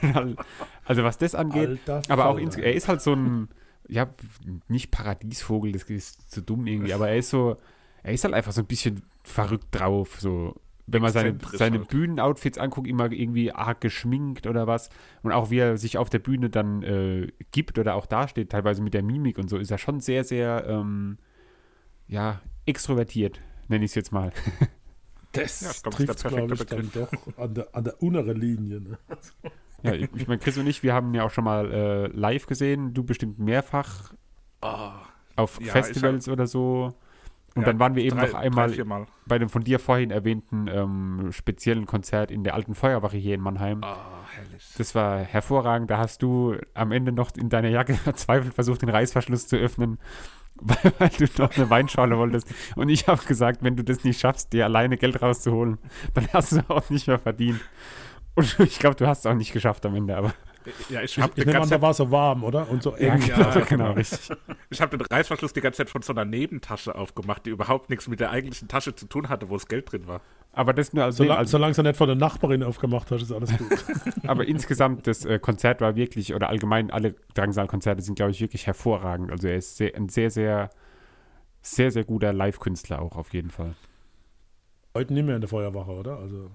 [0.86, 3.50] also was das angeht, alter Aber auch er ist halt so ein,
[3.88, 4.10] ja,
[4.68, 7.58] nicht Paradiesvogel, das ist zu dumm irgendwie, aber er ist so,
[8.02, 10.56] er ist halt einfach so ein bisschen verrückt drauf, so.
[10.92, 11.88] Wenn man seine, seine halt.
[11.90, 14.90] Bühnenoutfits anguckt, immer irgendwie arg geschminkt oder was.
[15.24, 18.82] Und auch wie er sich auf der Bühne dann äh, gibt oder auch dasteht, teilweise
[18.82, 21.18] mit der Mimik und so, ist er schon sehr, sehr, ähm,
[22.08, 24.32] ja, extrovertiert, nenne ich es jetzt mal.
[25.32, 28.82] das Ja, glaub, trifft, glaube ich, dann doch an der, an der unteren Linie.
[28.82, 28.98] Ne?
[29.82, 32.46] Ja, ich, ich meine, Chris und ich, wir haben ja auch schon mal äh, live
[32.48, 34.14] gesehen, du bestimmt mehrfach
[34.62, 34.92] Oh,
[35.36, 37.00] auf Ja, Festivals oder so.
[37.60, 40.12] Und Ja, dann waren wir eben drei, noch einmal Drei, bei dem von dir vorhin
[40.12, 43.82] erwähnten ähm, speziellen Konzert in der alten Feuerwache hier in Mannheim.
[43.84, 44.74] Herrlich.
[44.78, 45.90] Das war hervorragend.
[45.90, 50.00] Da hast du am Ende noch in deiner Jacke verzweifelt versucht, den Reißverschluss zu öffnen,
[50.56, 52.48] weil, weil du noch eine Weinschorle wolltest.
[52.76, 55.78] Und ich habe gesagt, wenn du das nicht schaffst, dir alleine Geld rauszuholen,
[56.14, 57.60] dann hast du auch nicht mehr verdient.
[58.36, 60.34] Und ich glaube, du hast es auch nicht geschafft am Ende, aber
[60.90, 62.70] Ja, ich Ich, habe ich nehme an, da war es so warm, oder?
[62.70, 63.22] Und so eng.
[63.28, 63.92] Ja, genau, genau.
[63.94, 64.30] richtig.
[64.70, 68.08] Ich habe den Reißverschluss die ganze Zeit von so einer Nebentasche aufgemacht, die überhaupt nichts
[68.08, 70.22] mit der eigentlichen Tasche zu tun hatte, wo das Geld drin war.
[70.52, 73.32] Aber das nur als, Solang, als solange du nicht von der Nachbarin aufgemacht hast, ist
[73.32, 73.86] alles gut.
[74.28, 78.66] Aber insgesamt, das äh, Konzert war wirklich, oder allgemein alle Drangsal-Konzerte sind, glaube ich, wirklich
[78.66, 79.32] hervorragend.
[79.32, 80.70] Also er ist sehr, ein sehr, sehr,
[81.62, 83.76] sehr, sehr guter Live-Künstler auch auf jeden Fall.
[84.96, 86.18] Heute nicht mehr in der Feuerwache, oder?
[86.18, 86.50] Also,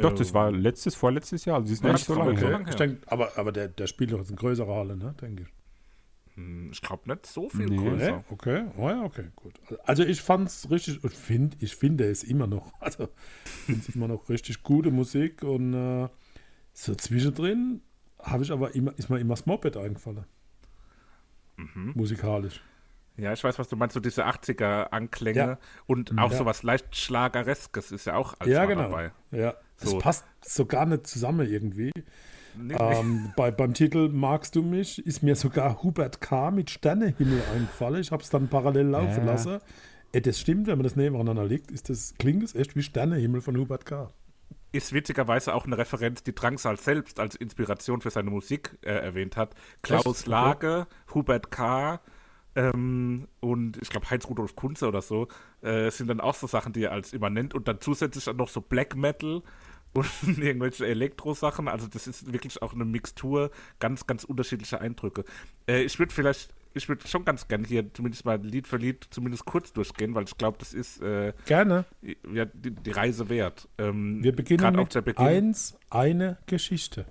[0.00, 2.64] Doch, das war letztes, vorletztes Jahr, also sie ist noch nicht so lange her.
[2.68, 5.14] Ich denk, aber aber der, der spielt doch jetzt in größerer Halle, ne?
[5.20, 5.48] Denke ich.
[6.34, 7.76] Hm, Ich glaube nicht so viel Nee.
[7.76, 8.24] größer.
[8.30, 9.54] Okay, oh ja, okay, gut.
[9.84, 13.08] Also ich fand es richtig, ich, find, ich finde es immer noch, also
[13.64, 16.08] finde es immer noch richtig gute Musik und äh,
[16.72, 17.80] so zwischendrin
[18.20, 20.24] habe ich aber immer, ist mir immer das Moped eingefallen.
[21.56, 21.92] Mhm.
[21.94, 22.60] Musikalisch.
[23.18, 25.58] Ja, ich weiß, was du meinst, so diese 80er-Anklänge Ja.
[25.86, 26.38] und auch Ja.
[26.38, 28.82] sowas leicht Schlagereskes ist ja auch alles ja, genau.
[28.82, 29.12] dabei.
[29.30, 29.98] Ja, das So.
[29.98, 31.92] passt so gar nicht zusammen irgendwie.
[32.58, 36.50] Nee, Ähm, bei, beim Titel Magst du mich ist mir sogar Hubert K.
[36.50, 38.00] mit Sternehimmel eingefallen.
[38.00, 39.32] Ich habe es dann parallel laufen Ja.
[39.32, 39.58] lassen.
[40.12, 43.40] Äh, das stimmt, wenn man das nebeneinander legt, ist das, klingt es echt wie Sternehimmel
[43.40, 44.10] von Hubert K.
[44.72, 49.36] ist witzigerweise auch eine Referenz, die Drangsal selbst als Inspiration für seine Musik äh, erwähnt
[49.36, 49.54] hat.
[49.82, 50.06] Klaus Echt?
[50.22, 50.30] Okay.
[50.30, 52.00] Lage, Hubert K.
[52.56, 55.28] Ähm, und ich glaube Heinz Rudolf Kunze oder so
[55.60, 58.36] äh, sind dann auch so Sachen, die er als immer nennt und dann zusätzlich dann
[58.36, 59.42] noch so Black Metal
[59.92, 61.68] und irgendwelche Elektro-Sachen.
[61.68, 65.24] Also das ist wirklich auch eine Mixtur, ganz, ganz unterschiedliche Eindrücke.
[65.68, 69.06] Äh, ich würde vielleicht, ich würde schon ganz gern hier zumindest mal Lied für Lied
[69.10, 71.84] zumindest kurz durchgehen, weil ich glaube, das ist äh, Gerne.
[72.32, 73.68] ja, die, die Reise wert.
[73.76, 75.26] Ähm, Wir beginnen mit der Beginn.
[75.26, 77.04] eins, eine Geschichte.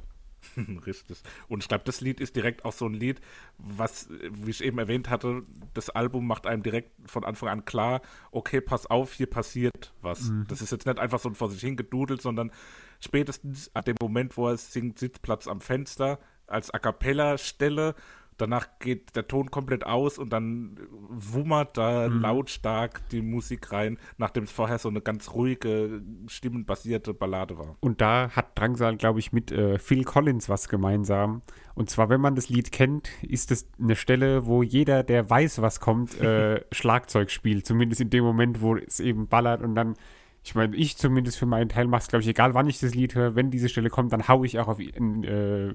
[0.86, 1.22] Richtig.
[1.48, 3.22] Und ich glaube, das Lied ist direkt auch so ein Lied,
[3.58, 5.44] was, wie ich eben erwähnt hatte,
[5.74, 8.02] das Album macht einem direkt von Anfang an klar,
[8.32, 10.32] okay, pass auf, hier passiert was.
[10.48, 12.52] Das ist jetzt nicht einfach so ein vor sich hingedudelt, sondern
[13.00, 17.96] spätestens an dem Moment, wo er singt, Sitzplatz am Fenster als A Cappella-Stelle.
[18.38, 20.78] Danach geht der Ton komplett aus und dann
[21.10, 27.58] wummert da lautstark die Musik rein, nachdem es vorher so eine ganz ruhige, stimmenbasierte Ballade
[27.58, 27.78] war.
[27.80, 31.44] Und da hat Drangsal, glaube ich, mit äh, Phil Collins was gemeinsam.
[31.76, 35.62] Und zwar, wenn man das Lied kennt, ist es eine Stelle, wo jeder, der weiß,
[35.62, 37.66] was kommt, äh, Schlagzeug spielt.
[37.66, 39.62] Zumindest in dem Moment, wo es eben ballert.
[39.62, 39.96] Und dann,
[40.44, 42.96] ich meine, ich zumindest für meinen Teil mache es, glaube ich, egal wann ich das
[42.96, 45.74] Lied höre, wenn diese Stelle kommt, dann haue ich auch auf ein äh,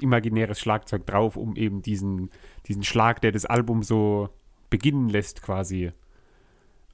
[0.00, 2.30] imaginäres Schlagzeug drauf, um eben diesen,
[2.66, 4.28] diesen Schlag, der das Album so
[4.70, 5.90] beginnen lässt, quasi.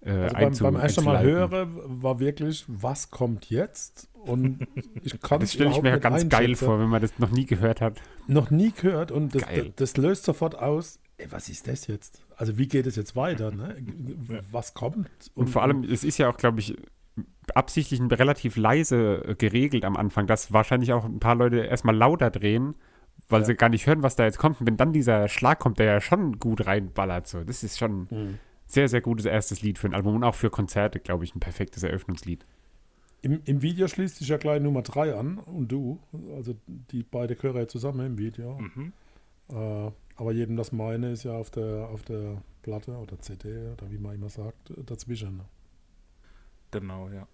[0.00, 4.08] Äh, Also beim, beim ersten Mal hören war wirklich, was kommt jetzt?
[4.14, 4.66] Und
[5.02, 7.46] ich kann Das stelle ich mir nicht ganz geil vor, wenn man das noch nie
[7.46, 8.00] gehört hat.
[8.26, 9.72] Noch nie gehört und das, Geil.
[9.76, 12.22] das löst sofort aus, ey, was ist das jetzt?
[12.36, 13.50] Also wie geht es jetzt weiter?
[13.50, 13.76] Ne?
[14.50, 15.08] Was kommt?
[15.34, 16.76] Und, vor allem, es ist ja auch, glaube ich,
[17.56, 22.30] absichtlich relativ leise äh, geregelt am Anfang, dass wahrscheinlich auch ein paar Leute erstmal lauter
[22.30, 22.74] drehen,
[23.28, 23.46] weil ja.
[23.46, 24.60] sie gar nicht hören, was da jetzt kommt.
[24.60, 28.08] Und wenn dann dieser Schlag kommt, der ja schon gut reinballert, so, das ist schon
[28.10, 28.38] mhm.
[28.66, 31.40] sehr, sehr gutes erstes Lied für ein Album und auch für Konzerte, glaube ich, ein
[31.40, 32.44] perfektes Eröffnungslied.
[33.20, 35.98] Im, Im Video schließt sich ja gleich Nummer 3 an und du,
[36.36, 36.54] also
[36.92, 38.58] die beide Chöre zusammen im Video.
[38.58, 38.92] Mhm.
[39.50, 43.90] Äh, aber jedem das meine ist ja auf der, auf der Platte oder CD oder
[43.90, 45.36] wie man immer sagt, dazwischen.
[45.38, 45.44] Ne?
[46.70, 47.26] Genau, ja.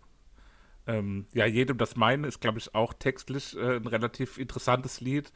[0.87, 5.32] Ähm, ja, jedem das meine ist, glaube ich, auch textlich äh, ein relativ interessantes Lied.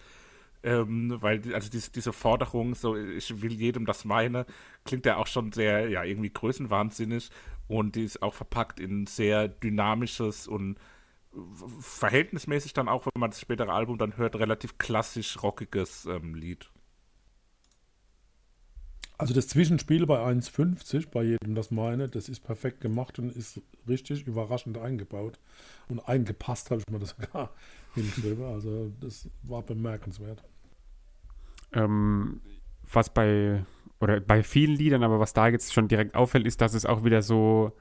[0.65, 4.45] Ähm, weil also diese, diese Forderung, so ich will jedem das meine,
[4.85, 7.31] klingt ja auch schon sehr, ja, irgendwie größenwahnsinnig
[7.69, 10.77] und die ist auch verpackt in sehr dynamisches und
[11.81, 16.71] verhältnismäßig dann auch, wenn man das spätere Album dann hört, relativ klassisch rockiges ähm, Lied.
[19.19, 23.61] Also das Zwischenspiel bei 1,50, bei jedem das meine, das ist perfekt gemacht und ist
[23.89, 25.41] richtig überraschend eingebaut.
[25.89, 27.51] Und eingepasst habe ich mir das sogar
[27.95, 28.45] hingeschrieben.
[28.45, 30.45] Also das war bemerkenswert.
[31.73, 32.41] Ähm,
[32.93, 33.65] was bei,
[34.01, 37.03] oder bei vielen Liedern, aber was da jetzt schon direkt auffällt, ist, dass es auch
[37.03, 37.73] wieder so,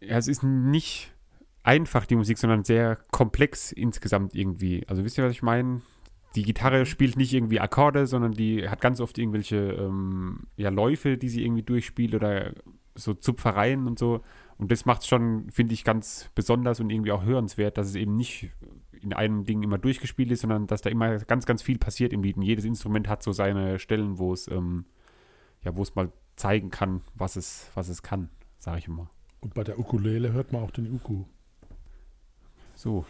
[0.00, 1.14] ja, es ist nicht
[1.62, 4.84] einfach die Musik, sondern sehr komplex insgesamt irgendwie.
[4.88, 5.82] Also wisst ihr, was ich meine?
[6.34, 11.16] Die Gitarre spielt nicht irgendwie Akkorde, sondern die hat ganz oft irgendwelche ähm, ja, Läufe,
[11.16, 12.52] die sie irgendwie durchspielt oder
[12.94, 14.20] so Zupfereien und so.
[14.58, 17.94] Und das macht es schon, finde ich, ganz besonders und irgendwie auch hörenswert, dass es
[17.94, 18.50] eben nicht
[19.00, 22.22] in einem Ding immer durchgespielt ist, sondern dass da immer ganz, ganz viel passiert im
[22.22, 22.36] Lied.
[22.36, 24.86] Und jedes Instrument hat so seine Stellen, wo es, ähm,
[25.62, 28.28] ja, wo es mal zeigen kann, was es, was es kann,
[28.58, 29.10] sage ich immer.
[29.40, 31.24] Und bei der Ukulele hört man auch den Uku.
[32.84, 33.06] So.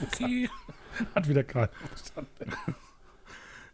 [0.00, 0.48] Okay.
[1.14, 2.52] Hat wieder gerade verstanden.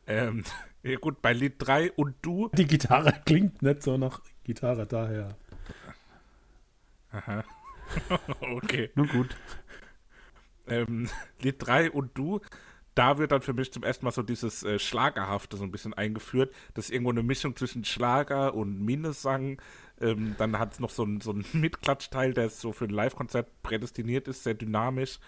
[0.07, 0.45] ähm,
[0.83, 2.49] ja gut, bei Lied 3 und du.
[2.55, 5.37] Die Gitarre klingt nicht so nach Gitarre, daher.
[7.13, 7.45] Aha.
[8.41, 8.91] okay.
[8.95, 9.37] Nun gut.
[10.67, 11.11] Ähm,
[11.41, 12.41] Lied 3 und du,
[12.95, 15.93] da wird dann für mich zum ersten Mal so dieses äh, Schlagerhafte so ein bisschen
[15.93, 16.55] eingeführt.
[16.73, 19.61] Das ist irgendwo eine Mischung zwischen Schlager und Minnesang.
[20.01, 24.29] Ähm, dann hat es noch so einen so Mitklatschteil, der so für ein Live-Konzert prädestiniert
[24.29, 25.19] ist, sehr dynamisch.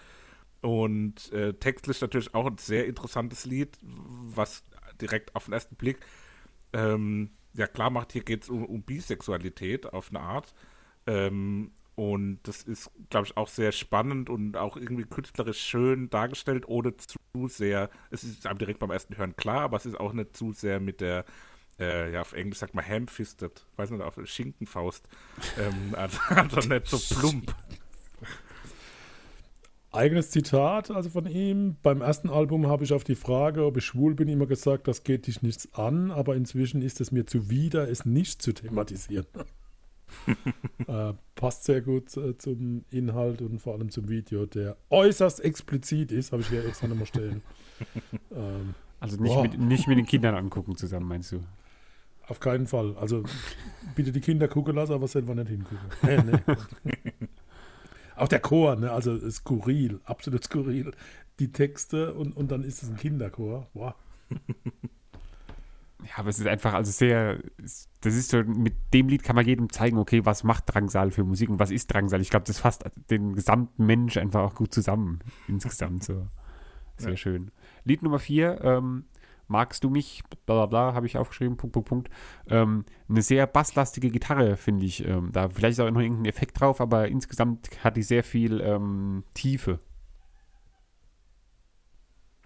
[0.61, 4.63] Und äh, textlich natürlich auch ein sehr interessantes Lied, was
[5.01, 5.97] direkt auf den ersten Blick
[6.73, 10.53] ähm, ja klar macht, hier geht es um, um, Bisexualität auf eine Art.
[11.07, 16.67] Ähm, und das ist, glaube ich, auch sehr spannend und auch irgendwie künstlerisch schön dargestellt,
[16.67, 17.17] ohne zu
[17.47, 20.53] sehr, es ist einem direkt beim ersten Hören klar, aber es ist auch nicht zu
[20.53, 21.25] sehr mit der,
[21.79, 25.07] äh, ja, auf Englisch sagt man ham-fisted, weiß nicht, auf Schinkenfaust.
[25.59, 27.55] ähm, also, also nicht so plump.
[29.93, 31.75] Eigenes Zitat also von ihm.
[31.83, 35.03] Beim ersten Album habe ich auf die Frage, ob ich schwul bin, immer gesagt, das
[35.03, 39.25] geht dich nichts an, aber inzwischen ist es mir zuwider, es nicht zu thematisieren.
[40.87, 46.11] äh, passt sehr gut äh, zum Inhalt und vor allem zum Video, der äußerst explizit
[46.11, 47.41] ist, habe ich hier extra nochmal stehen.
[48.33, 51.41] Ähm, also nicht mit, nicht mit den Kindern angucken zusammen, meinst du?
[52.27, 52.95] Auf keinen Fall.
[52.97, 53.23] Also
[53.95, 55.79] bitte die Kinder gucken lassen, aber selber nicht hingucken.
[56.03, 56.17] Nee,
[56.83, 56.93] nee.
[58.15, 58.91] Auch der Chor, ne?
[58.91, 60.91] also skurril, absolut skurril.
[61.39, 63.67] Die Texte und, und dann ist es ein Kinderchor.
[63.73, 63.95] Wow.
[66.03, 69.45] Ja, aber es ist einfach, also sehr, das ist so, mit dem Lied kann man
[69.45, 72.21] jedem zeigen, okay, was macht Drangsal für Musik und was ist Drangsal?
[72.21, 76.27] Ich glaube, das fasst den gesamten Mensch einfach auch gut zusammen, insgesamt so.
[76.97, 77.17] Sehr ja.
[77.17, 77.51] schön.
[77.83, 79.05] Lied Nummer vier, ähm,
[79.51, 82.09] magst du mich, bla bla bla, habe ich aufgeschrieben, Punkt, Punkt, Punkt.
[82.47, 85.05] Ähm, eine sehr basslastige Gitarre, finde ich.
[85.05, 88.61] Ähm, da vielleicht ist auch noch irgendein Effekt drauf, aber insgesamt hat die sehr viel
[88.61, 89.79] ähm, Tiefe.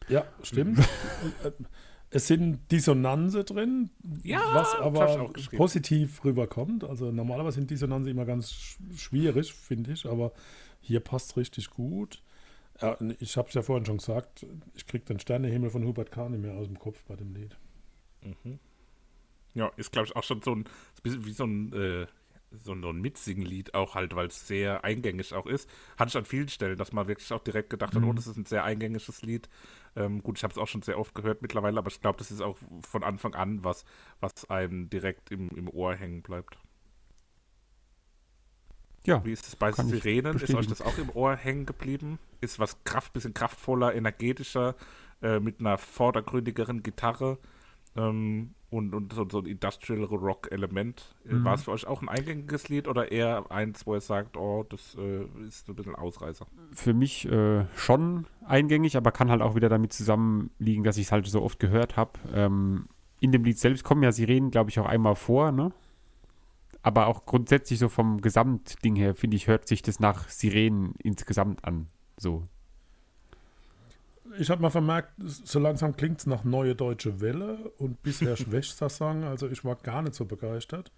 [0.09, 0.79] Ja, stimmt.
[2.09, 3.89] es sind Dissonanze drin,
[4.23, 6.83] ja, was aber positiv rüberkommt.
[6.83, 8.51] Also normalerweise sind Dissonanze immer ganz
[8.95, 10.31] schwierig, finde ich, aber
[10.81, 12.21] hier passt es richtig gut.
[12.81, 16.29] Ja, ich habe es ja vorhin schon gesagt, ich kriege den Sternehimmel von Hubert K.
[16.29, 17.57] nicht mehr aus dem Kopf bei dem Lied.
[18.21, 18.59] Mhm.
[19.53, 20.65] Ja, ist glaube ich auch schon so ein,
[21.03, 22.07] wie so ein, äh,
[22.51, 25.69] so ein Mitsingen-Lied auch halt, weil es sehr eingängig auch ist.
[25.97, 28.09] Hatte ich an vielen Stellen, dass man wirklich auch direkt gedacht hat, mhm.
[28.09, 29.49] oh, das ist ein sehr eingängiges Lied.
[29.95, 32.31] Ähm, gut, ich habe es auch schon sehr oft gehört mittlerweile, aber ich glaube, das
[32.31, 33.85] ist auch von Anfang an was,
[34.19, 36.57] was einem direkt im, im Ohr hängen bleibt.
[39.05, 39.23] Ja.
[39.23, 40.35] Wie ist es bei Sirenen?
[40.37, 42.19] Ist euch das auch im Ohr hängen geblieben?
[42.41, 44.75] Ist was Kraft, bisschen kraftvoller, energetischer,
[45.21, 47.37] äh, mit einer vordergründigeren Gitarre
[47.95, 51.15] ähm, und, und so, so, ein Industrial Rock-Element.
[51.25, 51.45] Äh, mhm.
[51.45, 54.65] War es für euch auch ein eingängiges Lied oder eher eins, wo ihr sagt, oh,
[54.67, 56.45] das äh, ist ein bisschen Ausreißer?
[56.73, 61.11] Für mich äh, schon eingängig, aber kann halt auch wieder damit zusammenliegen, dass ich es
[61.11, 62.11] halt so oft gehört habe.
[62.33, 62.87] Ähm,
[63.21, 65.71] in dem Lied selbst kommen ja Sirenen, glaube ich, auch einmal vor, ne?
[66.85, 71.65] Aber auch grundsätzlich so vom Gesamtding her, finde ich, hört sich das nach Sirenen insgesamt
[71.65, 71.87] an.
[72.15, 72.43] So.
[74.37, 78.37] Ich habe mal vermerkt, so langsam klingt es nach Neue Deutsche Welle und bisher
[78.89, 79.23] Song.
[79.23, 80.91] Also ich war gar nicht so begeistert.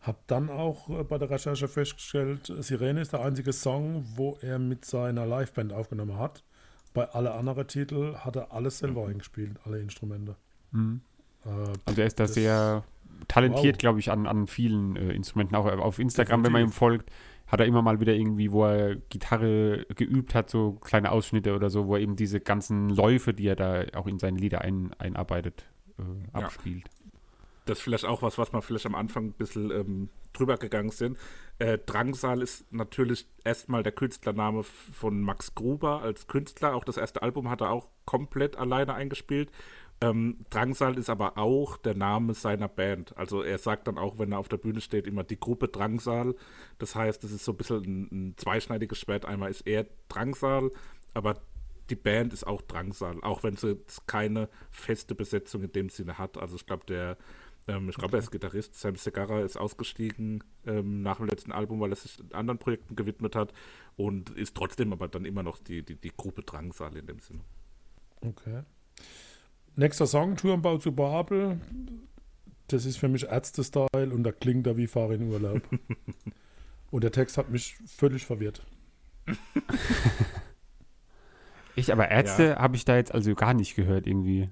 [0.00, 4.58] Hab dann auch äh, bei der Recherche festgestellt, Sirene ist der einzige Song, wo er
[4.58, 6.42] mit seiner Liveband aufgenommen hat.
[6.94, 10.34] Bei alle anderen Titel hat er alles selber eingespielt, alle Instrumente.
[10.72, 11.00] Mhm.
[11.44, 11.48] Äh,
[11.84, 12.82] Also er ist da sehr
[13.26, 13.78] talentiert, Wow.
[13.80, 15.56] glaube ich, an, an vielen äh, Instrumenten.
[15.56, 16.78] Auch auf Instagram, wenn man ihm Definitiv.
[16.78, 17.10] folgt,
[17.48, 21.70] hat er immer mal wieder irgendwie, wo er Gitarre geübt hat, so kleine Ausschnitte oder
[21.70, 24.92] so, wo er eben diese ganzen Läufe, die er da auch in seine Lieder ein,
[24.98, 25.64] einarbeitet,
[25.98, 26.02] äh,
[26.38, 26.44] Ja.
[26.44, 26.84] abspielt.
[27.64, 30.88] Das ist vielleicht auch was, was wir vielleicht am Anfang ein bisschen ähm, drüber gegangen
[30.90, 31.18] sind.
[31.58, 36.74] Äh, Drangsal ist natürlich erstmal der Künstlername von Max Gruber als Künstler.
[36.74, 39.50] Auch das erste Album hat er auch komplett alleine eingespielt.
[40.00, 43.16] Ähm, Drangsal ist aber auch der Name seiner Band.
[43.16, 46.36] Also er sagt dann auch, wenn er auf der Bühne steht, immer die Gruppe Drangsal.
[46.78, 49.24] Das heißt, es ist so ein bisschen ein, ein zweischneidiges Schwert.
[49.24, 50.70] Einmal ist er Drangsal,
[51.14, 51.42] aber
[51.90, 56.18] die Band ist auch Drangsal, auch wenn sie jetzt keine feste Besetzung in dem Sinne
[56.18, 56.38] hat.
[56.38, 57.16] Also ich glaube, der,
[57.66, 61.80] ähm, ich glaube, er ist Gitarrist, Sam Segarra ist ausgestiegen ähm, nach dem letzten Album,
[61.80, 63.52] weil er sich anderen Projekten gewidmet hat
[63.96, 67.40] und ist trotzdem aber dann immer noch die, die, die Gruppe Drangsal in dem Sinne.
[68.20, 68.62] Okay.
[69.78, 71.60] Nächster Song, Turmbau zu Babel.
[72.66, 75.62] Das ist für mich Ärzte-Style und da klingt er wie Fahr in Urlaub.
[76.90, 78.66] und der Text hat mich völlig verwirrt.
[81.76, 84.50] Ich, aber Ärzte habe ich da jetzt also gar nicht gehört irgendwie.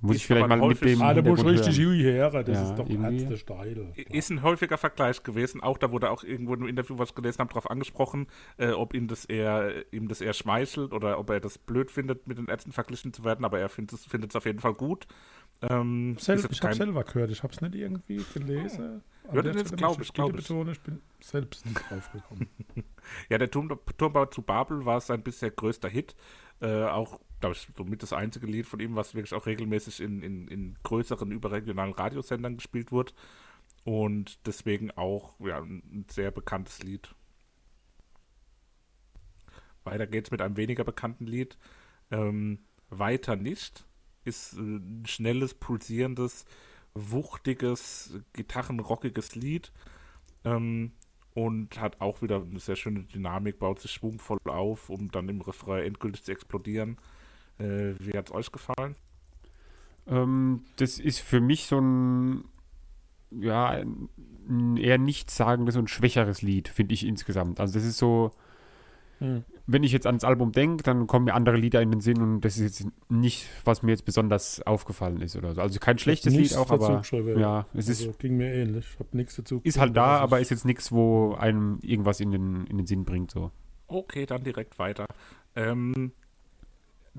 [0.00, 1.76] Muss Ist ich vielleicht aber mal mit dem Ah, da muss richtig.
[1.84, 2.30] Hui her.
[2.30, 3.22] Das Ja, ist doch irgendwie.
[3.22, 3.92] Ärzte-Style.
[4.10, 7.40] Ist ein häufiger Vergleich gewesen, auch da wurde auch irgendwo im Interview, was ich gelesen
[7.40, 8.28] habe, darauf angesprochen,
[8.58, 12.28] äh, ob ihm das eher ihm das eher schmeichelt oder ob er das blöd findet,
[12.28, 14.74] mit den Ärzten verglichen zu werden, aber er findet es findet es auf jeden Fall
[14.74, 15.06] gut.
[15.62, 19.02] Ähm, Sel jetzt ich habe selber gehört, ich habe es nicht irgendwie gelesen.
[19.28, 20.46] An Ja, der das Stelle glaub möchte ich, glaub wieder ich.
[20.46, 22.46] betonen, ich bin selbst nicht drauf gekommen.
[23.30, 26.14] Ja, der Turm, Turmbau zu Babel war sein bisher größter Hit.
[26.60, 30.22] Äh, auch, glaube ich, somit das einzige Lied von ihm, was wirklich auch regelmäßig in,
[30.22, 33.12] in, in größeren überregionalen Radiosendern gespielt wurde.
[33.84, 37.14] Und deswegen auch ja, ein ein sehr bekanntes Lied.
[39.84, 41.56] Weiter geht's mit einem weniger bekannten Lied.
[42.10, 42.58] Ähm,
[42.90, 43.86] Weiter nicht
[44.24, 46.44] ist äh, ein schnelles, pulsierendes,
[46.94, 49.72] wuchtiges, gitarrenrockiges Lied.
[50.44, 50.92] Ähm,
[51.34, 55.40] und hat auch wieder eine sehr schöne Dynamik, baut sich schwungvoll auf, um dann im
[55.40, 56.98] Refrain endgültig zu explodieren.
[57.58, 58.96] Äh, wie hat es euch gefallen?
[60.06, 62.44] Ähm, das ist für mich so ein,
[63.30, 67.60] ja, ein eher nichtssagendes und schwächeres Lied, finde ich insgesamt.
[67.60, 68.32] Also das ist so,
[69.18, 69.44] Hm.
[69.66, 72.40] wenn ich jetzt ans Album denke, dann kommen mir andere Lieder in den Sinn und
[72.40, 75.60] das ist jetzt nicht, was mir jetzt besonders aufgefallen ist oder so.
[75.60, 78.86] Also kein schlechtes Lied auch, dazu aber ja, es also, ist, ging mir ähnlich.
[78.92, 82.30] Ich habe nichts dazu ist halt da, aber ist jetzt nichts, wo einem irgendwas in
[82.30, 83.32] den, in den Sinn bringt.
[83.32, 83.50] So.
[83.88, 85.06] Okay, dann direkt weiter.
[85.56, 86.12] Ähm,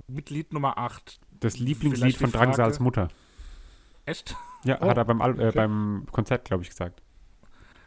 [0.08, 1.20] mit Lied Nummer 8.
[1.40, 3.10] Das Lieblingslied von Drangsals Mutter.
[4.06, 4.36] Echt?
[4.64, 5.58] Ja, Oh, hat er beim, Al äh, okay.
[5.58, 7.02] beim Konzert, glaube ich, gesagt.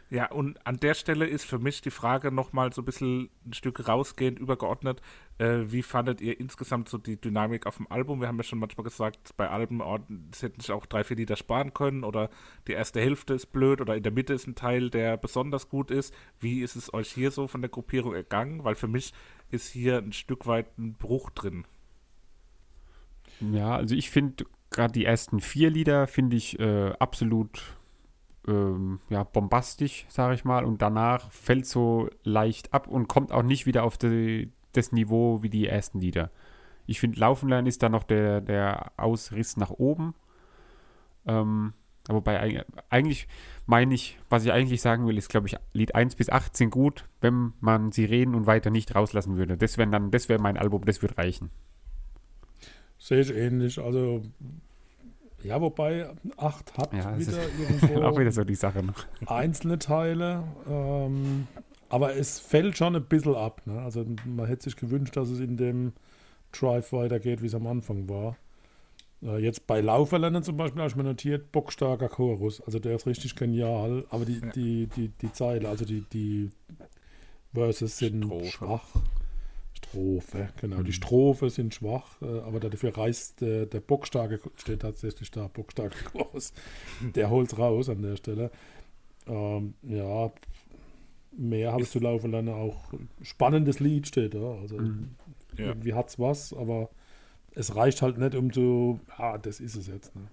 [0.09, 3.53] Ja, und an der Stelle ist für mich die Frage nochmal so ein bisschen ein
[3.53, 5.01] Stück rausgehend, übergeordnet.
[5.39, 8.21] Äh, wie fandet ihr insgesamt so die Dynamik auf dem Album?
[8.21, 9.97] Wir haben ja schon manchmal gesagt, bei Alben, oh,
[10.31, 12.29] es hätten sich auch drei, vier Lieder sparen können oder
[12.67, 15.89] die erste Hälfte ist blöd oder in der Mitte ist ein Teil, der besonders gut
[15.89, 16.13] ist.
[16.39, 18.63] Wie ist es euch hier so von der Gruppierung ergangen?
[18.63, 19.13] Weil für mich
[19.49, 21.65] ist hier ein Stück weit ein Bruch drin.
[23.39, 27.61] Ja, also ich finde gerade die ersten vier Lieder finde ich äh, absolut
[28.47, 30.65] ähm, ja, bombastisch, sage ich mal.
[30.65, 35.41] Und danach fällt so leicht ab und kommt auch nicht wieder auf die, das Niveau
[35.43, 36.31] wie die ersten Lieder.
[36.85, 40.13] Ich finde, Laufen lernen ist da noch der, der Ausriss nach oben.
[41.25, 41.73] Ähm,
[42.09, 42.37] aber
[42.89, 43.29] eigentlich
[43.65, 46.69] meine ich, was ich eigentlich sagen will, ist, glaube ich, Lied 1 bis 8 sind
[46.69, 49.55] gut, wenn man sie reden und weiter nicht rauslassen würde.
[49.55, 51.49] Das wäre dann, das wäre mein Album, das würde reichen.
[53.03, 53.79] Sehe ich ähnlich.
[53.79, 54.21] Also,
[55.43, 59.05] ja, wobei 8 hat Ja, wieder irgendwo auch wieder so die Sache noch.
[59.25, 60.45] einzelne Teile.
[60.69, 61.47] Ähm,
[61.89, 63.61] aber es fällt schon ein bisschen ab.
[63.65, 63.81] Ne?
[63.81, 65.91] Also, man hätte sich gewünscht, dass es in dem
[66.53, 68.37] Drive weitergeht, wie es am Anfang war.
[69.21, 72.61] Äh, jetzt bei Lauferlernen zum Beispiel habe ich mir notiert, bockstarker Chorus.
[72.61, 74.05] Also, der ist richtig genial.
[74.11, 74.49] Aber die, Ja.
[74.51, 76.51] die, die, die Zeile, also die, die
[77.53, 78.45] Verses sind Strophe.
[78.45, 78.85] schwach.
[79.93, 80.77] Strophe, genau.
[80.77, 80.91] Die Mhm.
[80.93, 86.51] Strophe sind schwach, äh, aber dafür reißt der, der bockstarke, steht tatsächlich da, bockstarke Chorus.
[87.15, 88.49] Der holt's raus an der Stelle.
[89.27, 90.31] Ähm, ja,
[91.37, 92.49] mehr habe ich zu laufen lernen.
[92.49, 94.55] Auch spannendes Lied steht da.
[94.61, 95.15] Also Mhm.
[95.57, 95.65] Ja.
[95.67, 96.89] irgendwie hat's was, aber
[97.55, 100.15] es reicht halt nicht, um zu, ah, das ist es jetzt.
[100.15, 100.23] Ne?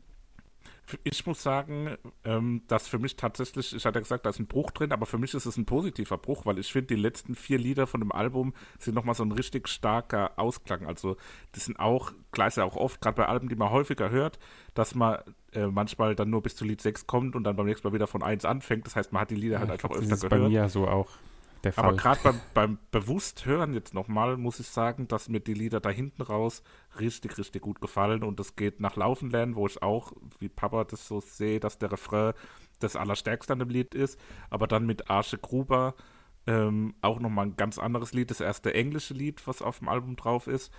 [1.05, 4.47] Ich muss sagen, ähm, dass für mich tatsächlich, ich hatte ja gesagt, da ist ein
[4.47, 7.35] Bruch drin, aber für mich ist es ein positiver Bruch, weil ich finde, die letzten
[7.35, 10.87] vier Lieder von dem Album sind nochmal so ein richtig starker Ausklang.
[10.87, 11.17] Also,
[11.53, 14.39] das sind auch, klar ist ja auch oft, gerade bei Alben, die man häufiger hört,
[14.75, 15.19] dass man
[15.53, 18.07] äh, manchmal dann nur bis zu Lied 6 kommt und dann beim nächsten Mal wieder
[18.07, 18.87] von 1 anfängt.
[18.87, 20.43] Das heißt, man hat die Lieder Ja, halt ich einfach glaub, öfter das ist gehört.
[20.45, 21.09] bei mir so auch
[21.65, 21.85] der Fall.
[21.85, 25.81] Aber gerade beim, beim bewusst hören jetzt nochmal, muss ich sagen, dass mir die Lieder
[25.81, 26.63] da hinten raus
[26.99, 28.23] richtig, richtig gut gefallen.
[28.23, 31.79] Und das geht nach Laufen lernen, wo ich auch, wie Papa das so sehe, dass
[31.79, 32.33] der Refrain
[32.79, 34.19] das Allerstärkste an dem Lied ist.
[34.49, 35.95] Aber dann mit Arche Gruber
[36.47, 40.17] ähm, auch nochmal ein ganz anderes Lied, das erste englische Lied, was auf dem Album
[40.17, 40.73] drauf ist.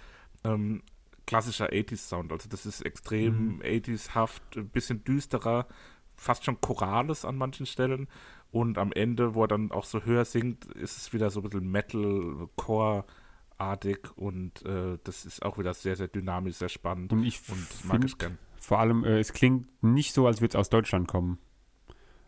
[0.44, 0.82] Ähm,
[1.28, 2.32] klassischer 80s-Sound.
[2.32, 5.68] Also das ist extrem 80s-haft, ein bisschen düsterer,
[6.16, 8.08] fast schon Chorales an manchen Stellen.
[8.52, 11.44] Und am Ende, wo er dann auch so höher singt, ist es wieder so ein
[11.44, 17.40] bisschen Metal-Core-artig und äh, das ist auch wieder sehr, sehr dynamisch, sehr spannend und ich
[17.50, 18.38] und mag ich gern.
[18.60, 21.38] vor allem, äh, es klingt nicht so, als würde es aus Deutschland kommen.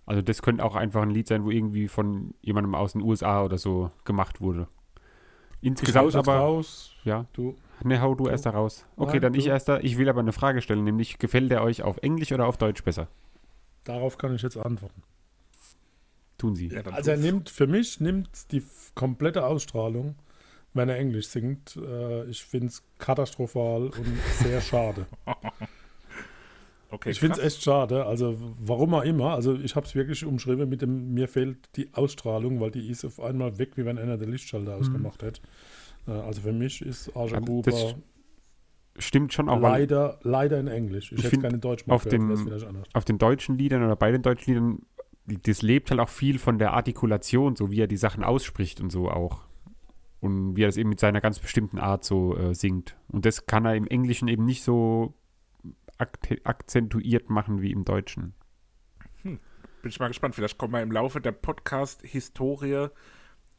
[0.06, 3.44] Also das könnte auch einfach ein Lied sein, wo irgendwie von jemandem aus den USA
[3.44, 4.68] oder so gemacht wurde.
[5.62, 6.92] Insgesamt aber, raus.
[7.06, 8.86] ja, Du, ne, hau du erst da raus.
[8.98, 9.50] Okay, Nein, dann ich du.
[9.50, 9.82] erster.
[9.84, 12.84] Ich will aber eine Frage stellen, nämlich gefällt der euch auf Englisch oder auf Deutsch
[12.84, 13.08] besser?
[13.86, 15.04] darauf kann ich jetzt antworten.
[16.44, 16.68] Tun sie.
[16.68, 18.62] Ja, dann Also er nimmt, für mich nimmt die
[18.96, 20.16] komplette Ausstrahlung,
[20.74, 21.78] wenn er Englisch singt.
[21.78, 24.06] Äh, ich finde es katastrophal und
[24.42, 25.06] sehr schade.
[26.92, 28.06] okay, ich finde es echt schade.
[28.06, 29.34] Also warum auch immer.
[29.36, 33.06] Also ich habe es wirklich umschrieben mit dem, mir fehlt die Ausstrahlung, weil die ist
[33.06, 35.42] auf einmal weg, wie wenn einer den Lichtschalter ausgemacht hätte.
[36.08, 37.96] Äh, also für mich ist Arja das
[39.00, 41.12] Stimmt schon auch, leider, leider in Englisch.
[41.14, 44.22] Ich, Ich hätte keine Deutsch auf gehört, den- auf den deutschen Liedern oder bei den
[44.22, 44.80] deutschen Liedern,
[45.26, 48.92] das lebt halt auch viel von der Artikulation, so wie er die Sachen ausspricht und
[48.92, 49.44] so auch.
[50.20, 52.96] Und wie er das eben mit seiner ganz bestimmten Art so äh, singt.
[53.08, 55.14] Und das kann er im Englischen eben nicht so
[55.98, 58.34] ak akzentuiert machen wie im Deutschen.
[59.84, 60.36] Bin ich mal gespannt.
[60.36, 62.88] Vielleicht kommen wir im Laufe der Podcast-Historie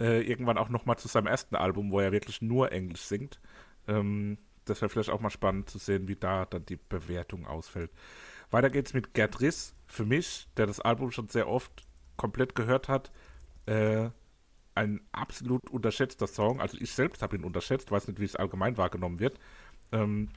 [0.01, 3.41] äh, irgendwann auch nochmal zu seinem ersten Album, wo er wirklich nur Englisch singt.
[3.87, 7.91] Ähm, das wäre vielleicht auch mal spannend zu sehen, wie da dann die Bewertung ausfällt.
[8.51, 9.75] Weiter geht's mit Gerd Riss.
[9.87, 11.87] Für mich, der das Album schon sehr oft
[12.17, 13.11] komplett gehört hat,
[13.67, 14.11] äh,
[14.75, 16.61] ein absolut unterschätzter Song.
[16.61, 19.39] Also ich selbst habe ihn unterschätzt, weiß nicht, wie es allgemein wahrgenommen wird.
[19.93, 20.31] Ähm,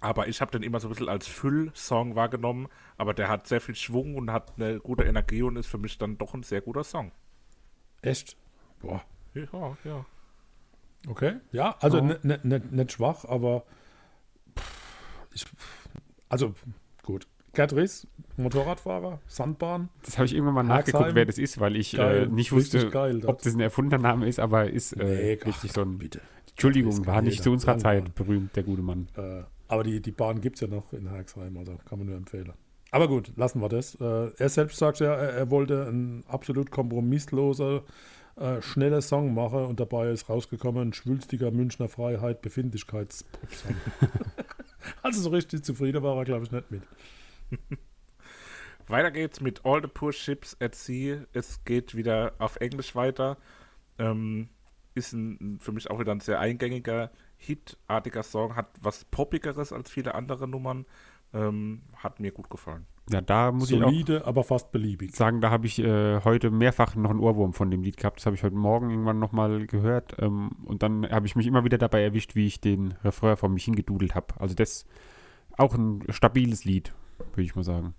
[0.00, 2.68] aber ich habe den immer so ein bisschen als Füll-Song wahrgenommen.
[2.96, 5.98] Aber der hat sehr viel Schwung und hat eine gute Energie und ist für mich
[5.98, 7.10] dann doch ein sehr guter Song.
[8.02, 8.36] Echt?
[8.80, 9.02] Boah.
[9.34, 10.04] Ja, ja.
[11.08, 11.36] Okay.
[11.52, 12.04] Ja, also Ja.
[12.04, 13.64] ne- ne- ne- nicht schwach, aber
[15.32, 15.44] ich,
[16.28, 16.54] also
[17.02, 17.26] gut.
[17.54, 19.88] Gerd Riss, Motorradfahrer, Sandbahn.
[20.04, 22.88] Das habe ich irgendwann mal nachgeguckt, wer das ist, weil ich Geil, äh, nicht wusste,
[22.90, 23.28] geil, das.
[23.28, 25.98] ob das ein erfundener Name ist, aber ist äh, Nee, richtig ach, so ein.
[25.98, 26.20] bitte.
[26.50, 27.78] Entschuldigung, war nicht zu unserer.
[27.78, 29.08] Zeit berühmt, der gute Mann.
[29.16, 32.16] Äh, aber die, die Bahn gibt es ja noch in Herxheim, also kann man nur
[32.16, 32.52] empfehlen.
[32.90, 33.96] Aber gut, lassen wir das.
[33.96, 37.82] Äh, er selbst sagt ja, er, er wollte ein absolut kompromissloser,
[38.36, 43.74] äh, schneller Song machen und dabei ist rausgekommen ein schwülstiger Münchner Freiheit, Befindlichkeitspop-Song.
[45.02, 46.82] also so richtig zufrieden war er, glaube ich, nicht mit.
[48.86, 51.24] Weiter geht's mit All the Poor Ships at Sea.
[51.32, 53.38] Es geht wieder auf Englisch weiter.
[53.98, 54.48] Ähm,
[54.94, 58.56] ist ein, für mich auch wieder ein sehr eingängiger, hitartiger Song.
[58.56, 60.86] Hat was Poppigeres als viele andere Nummern.
[61.32, 62.86] Ähm, hat mir gut gefallen.
[63.10, 65.14] Ja, da muss ich auch Solide, aber fast beliebig.
[65.14, 68.18] sagen, da habe ich äh, heute mehrfach noch einen Ohrwurm von dem Lied gehabt.
[68.18, 70.16] Das habe ich heute Morgen irgendwann nochmal gehört.
[70.18, 73.48] Ähm, und dann habe ich mich immer wieder dabei erwischt, wie ich den Refrain vor
[73.48, 74.28] mich hingedudelt habe.
[74.38, 74.86] Also das
[75.56, 77.94] auch ein stabiles Lied, würde ich mal sagen.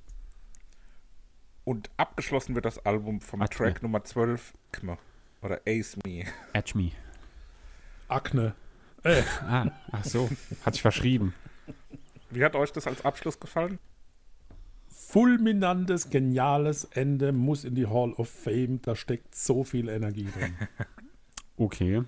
[1.63, 3.55] Und abgeschlossen wird das Album vom Atme.
[3.55, 4.97] Track Nummer 12, Kme,
[5.41, 6.25] oder Ace Me.
[6.53, 6.91] Edge Me.
[8.07, 8.53] Akne.
[9.03, 10.29] Äh, Ah, ach so,
[10.63, 11.33] hat sich verschrieben.
[12.29, 13.79] Wie hat euch das als Abschluss gefallen?
[14.89, 18.81] fulminantes, geniales Ende muss in die Hall of Fame.
[18.81, 20.55] Da steckt so viel Energie drin.
[21.57, 22.03] Okay.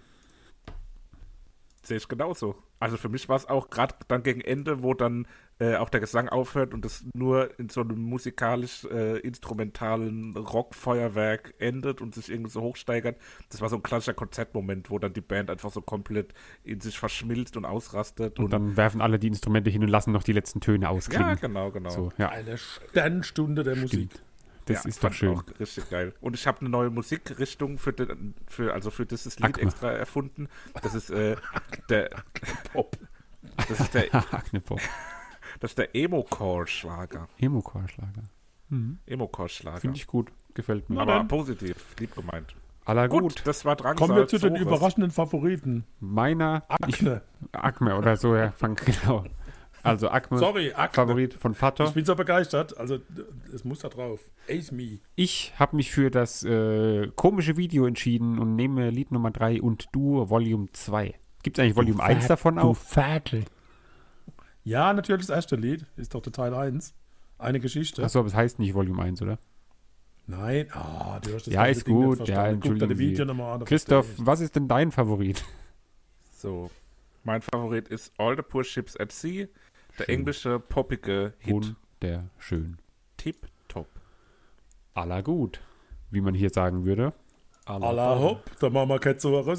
[1.84, 2.62] Sehe ich genauso.
[2.82, 5.26] Also für mich war es auch gerade dann gegen Ende, wo dann
[5.60, 12.14] äh, auch der Gesang aufhört und es nur in so einem musikalisch-instrumentalen Rockfeuerwerk endet und
[12.14, 13.18] sich irgendwie so hochsteigert.
[13.50, 17.00] Das war so ein klassischer Konzertmoment, wo dann die Band einfach so komplett in sich
[17.00, 18.40] verschmilzt und ausrastet.
[18.40, 21.40] Und dann werfen alle die Instrumente hin und lassen noch die letzten Töne ja, ausklingen.
[21.42, 21.90] genau, genau.
[21.90, 24.12] So, ja, Eine Sternstunde der Musik.
[24.66, 25.36] das ja, ist doch schön.
[25.36, 26.14] Auch richtig geil.
[26.22, 29.64] Und ich habe eine neue Musikrichtung für, den, für also für dieses Lied Akme.
[29.64, 30.50] extra erfunden.
[30.84, 31.36] Das ist äh,
[31.90, 32.12] der
[32.74, 32.96] Pop.
[33.70, 34.80] Das ist der, Aknepop.
[35.60, 37.28] Das ist der Emo-Core-Schlager.
[37.40, 38.24] Emo-Chorschlager.
[39.06, 39.80] Emo-Core-Schlager.
[39.80, 40.32] Finde ich gut.
[40.54, 41.00] Gefällt mir.
[41.00, 41.28] Aber dann.
[41.28, 42.56] positiv, lieb gemeint.
[42.86, 43.42] Aller Gut, gut.
[43.46, 43.98] das war dran.
[43.98, 45.84] Kommen wir zu den überraschenden Favoriten.
[46.00, 47.22] Meiner, ich, Akne.
[47.52, 49.26] Akme oder so, ja, fang genau.
[49.84, 50.96] Also Acme, Sorry, Akne.
[50.96, 51.86] Favorit von Vater.
[51.86, 52.78] Ich bin so begeistert.
[52.78, 53.00] Also,
[53.54, 54.22] es muss da drauf.
[54.50, 55.00] Ace Me.
[55.16, 59.88] Ich habe mich für das äh, komische Video entschieden und nehme Lied Nummer 3 und
[59.92, 61.14] du Volume 2.
[61.44, 62.76] Gibt es eigentlich Volume 1 davon auch?
[62.76, 63.44] Viertel.
[64.68, 65.86] Ja, natürlich das erste Lied.
[65.96, 66.94] Ist doch der Teil 1.
[67.38, 68.04] Eine Geschichte.
[68.04, 69.40] Achso, aber es heißt nicht Volume 1, oder?
[70.26, 70.68] Nein.
[70.74, 72.28] Ah, du hast das Ja, ist Ding gut.
[72.28, 73.64] Ja, Guck Video nochmal an.
[73.64, 75.46] Christoph, was ist denn dein Favorit?
[76.34, 76.70] So,
[77.24, 79.48] mein Favorit ist All the Poor Ships at Sea,
[79.98, 80.16] der Schön.
[80.16, 81.76] englische poppige Hit.
[82.02, 82.78] Wunderschön.
[83.16, 83.88] Tip top.
[84.94, 85.62] Aller gut,
[86.12, 87.14] wie man hier sagen würde.
[87.68, 87.84] Ich.
[87.84, 89.56] Alla hopp, da machen wir keine Zuhörer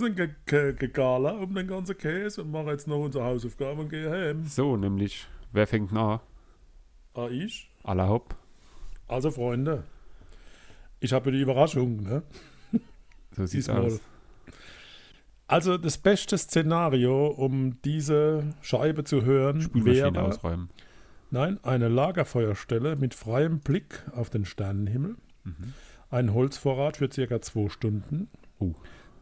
[0.47, 4.45] gegala um den ganzen Käse und machen jetzt noch unsere Hausaufgaben und gehen heim.
[4.47, 6.21] So, nämlich, wer fängt an?
[7.15, 7.71] Ah, ich?
[7.83, 8.35] Aller hopp.
[9.07, 9.85] Also, Freunde,
[11.01, 12.23] ich habe die Überraschung, ne?
[13.37, 14.01] So sieht's aus.
[15.47, 20.69] Also, das beste Szenario, um diese Scheibe zu hören, Spülmaschine wäre ausräumen.
[21.31, 25.17] Nein, eine Lagerfeuerstelle mit freiem Blick auf den Sternenhimmel,
[26.11, 28.29] ein Holzvorrat für circa zwei Stunden,
[28.61, 28.75] Uh.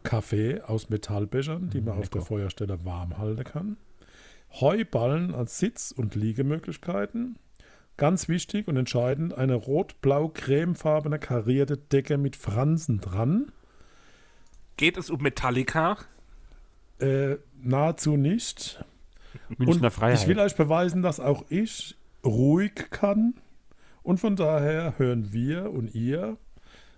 [0.02, 2.10] Kaffee aus Metallbechern, die man auf lecker.
[2.18, 3.76] der Feuerstelle warm halten kann,
[4.60, 7.36] Heuballen als Sitz- und Liegemöglichkeiten,
[7.96, 13.52] ganz wichtig und entscheidend, eine rot-blau-cremefarbene karierte Decke mit Fransen dran,
[14.76, 15.96] Geht es um Metallica?
[16.98, 18.84] äh, nahezu nicht.
[19.58, 20.18] Münchner und Freiheit.
[20.20, 23.34] Ich will euch beweisen, dass auch ich ruhig kann.
[24.02, 26.36] Und von daher hören wir und ihr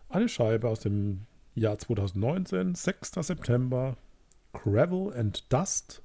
[0.08, 3.12] eine Scheibe aus dem Jahr 2019, 6.
[3.20, 3.96] September,
[4.52, 6.02] Gravel and Dust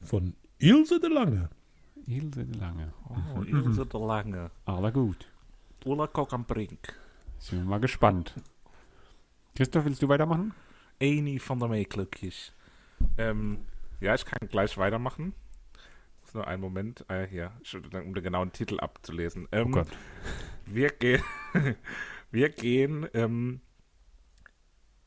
[0.00, 1.48] von Ilse de Lange.
[2.06, 2.92] Ilse de Lange.
[3.08, 4.50] Oh, Ilse der Lange.
[4.64, 5.26] Aller gut.
[5.84, 6.94] Ulla Kock am Brink.
[7.38, 8.34] Sind wir mal gespannt.
[9.54, 10.52] Christoph, willst du weitermachen?
[10.98, 12.52] Eni van der Meeklückjes.
[13.18, 13.58] Ähm,
[14.00, 15.34] ja, ich kann gleich weitermachen.
[16.22, 17.26] Muss nur einen Moment, äh,
[17.58, 19.46] Entschuldigung, um den genauen Titel abzulesen.
[19.52, 19.88] Ähm, Oh Gott.
[20.64, 21.22] Wir gehen,
[22.30, 23.60] wir gehen, ähm,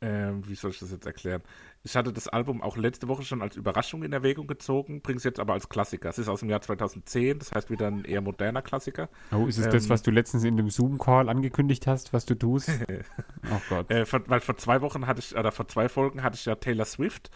[0.02, 1.42] ähm, wie soll ich das jetzt erklären?
[1.84, 5.24] Ich hatte das Album auch letzte Woche schon als Überraschung in Erwägung gezogen, bringe es
[5.24, 6.10] jetzt aber als Klassiker.
[6.10, 9.10] Es ist aus dem Jahr 2010, das heißt wieder ein eher moderner Klassiker.
[9.32, 12.36] Oh, ist es das, Ähm, was du letztens in dem Zoom-Call angekündigt hast, was du
[12.36, 12.70] tust?
[13.52, 13.92] oh Gott.
[13.92, 16.56] Äh, vor, weil vor zwei Wochen hatte ich, oder vor zwei Folgen hatte ich ja
[16.56, 17.30] Taylor Swift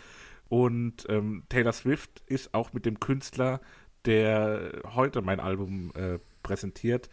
[0.47, 3.59] und ähm, Taylor Swift ist auch mit dem Künstler,
[4.05, 7.09] der heute mein Album äh, präsentiert,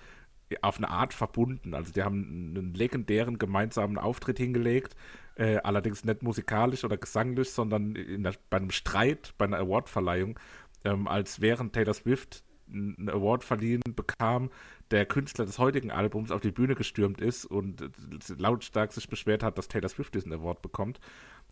[0.62, 1.74] auf eine Art verbunden.
[1.74, 4.96] Also die haben einen legendären gemeinsamen Auftritt hingelegt,
[5.36, 10.38] äh, allerdings nicht musikalisch oder gesanglich, sondern in der, bei einem Streit, bei einer Awardverleihung,
[10.84, 12.42] ähm, als während Taylor Swift
[12.72, 14.50] einen Award verliehen bekam,
[14.90, 17.90] der Künstler des heutigen Albums auf die Bühne gestürmt ist und
[18.38, 21.00] lautstark sich beschwert hat, dass Taylor Swift diesen Award bekommt.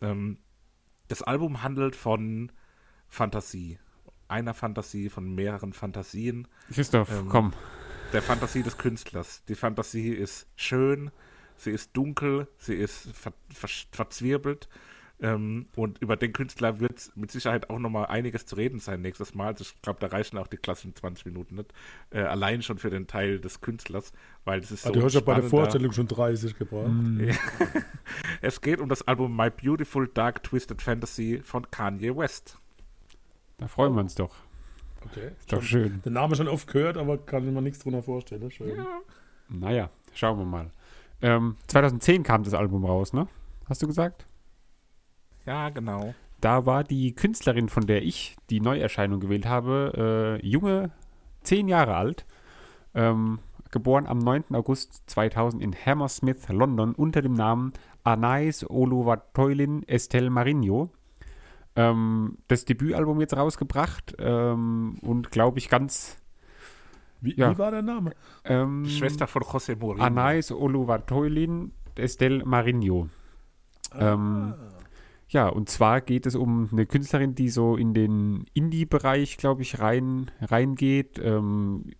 [0.01, 0.39] Ähm,
[1.09, 2.53] das Album handelt von
[3.09, 3.79] Fantasie.
[4.29, 6.47] Einer Fantasie, von mehreren Fantasien.
[6.71, 7.53] Christoph, ähm, komm.
[8.13, 9.45] Der Fantasie des Künstlers.
[9.49, 11.11] Die Fantasie ist schön,
[11.57, 14.69] sie ist dunkel, sie ist ver ver verzwirbelt.
[15.21, 19.35] Ähm, und über den Künstler wird mit Sicherheit auch nochmal einiges zu reden sein nächstes
[19.35, 19.49] Mal.
[19.49, 21.73] Also ich glaube, da reichen auch die klassischen 20 Minuten nicht.
[22.11, 24.13] Äh, allein schon für den Teil des Künstlers,
[24.45, 26.91] weil es ist so Ah, du hast ja bei der Vorstellung schon 30 gebracht.
[28.41, 32.57] Es geht um das Album My Beautiful Dark Twisted Fantasy von Kanye West.
[33.59, 34.35] Da freuen wir uns doch.
[35.07, 35.31] Okay.
[35.39, 36.03] Ist doch Schon, schön.
[36.05, 38.51] den Namen schon oft gehört, aber kann ich mir nichts drunter vorstellen.
[38.51, 38.85] Schön.
[39.49, 40.71] Naja, schauen wir mal.
[41.23, 43.27] Ähm, 2010 kam das Album raus, ne?
[43.69, 44.27] Hast du gesagt?
[45.47, 46.15] Ja, genau.
[46.41, 50.91] Da war die Künstlerin, von der ich die Neuerscheinung gewählt habe, äh, junge,
[51.43, 52.27] zehn Jahre alt,
[52.95, 53.41] ähm,
[53.71, 54.55] geboren am 9.
[54.55, 57.73] August 2000 in Hammersmith, London, unter dem Namen
[58.05, 60.91] Anais Oluwatoilin Estelle Marinho.
[61.79, 66.17] Ähm, das Debütalbum jetzt rausgebracht ähm, und glaube ich ganz.
[67.21, 67.53] Wie, Ja.
[67.53, 68.15] wie war der Name?
[68.45, 70.05] Ähm, Schwester von José Mourinho.
[70.05, 73.09] Anais Oluwatoilin Estelle Marinho.
[73.95, 74.55] Ähm,
[75.29, 79.79] ja, und zwar geht es um eine Künstlerin, die so in den Indie-Bereich, glaube ich,
[79.79, 81.21] rein reingeht.
[81.23, 81.93] Ähm,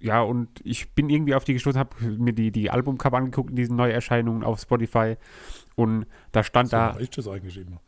[0.00, 3.56] ja, und ich bin irgendwie auf die gestoßen, habe mir die, die Albumcover angeguckt in
[3.56, 5.16] diesen Neuerscheinungen auf Spotify
[5.78, 6.98] und da stand So da.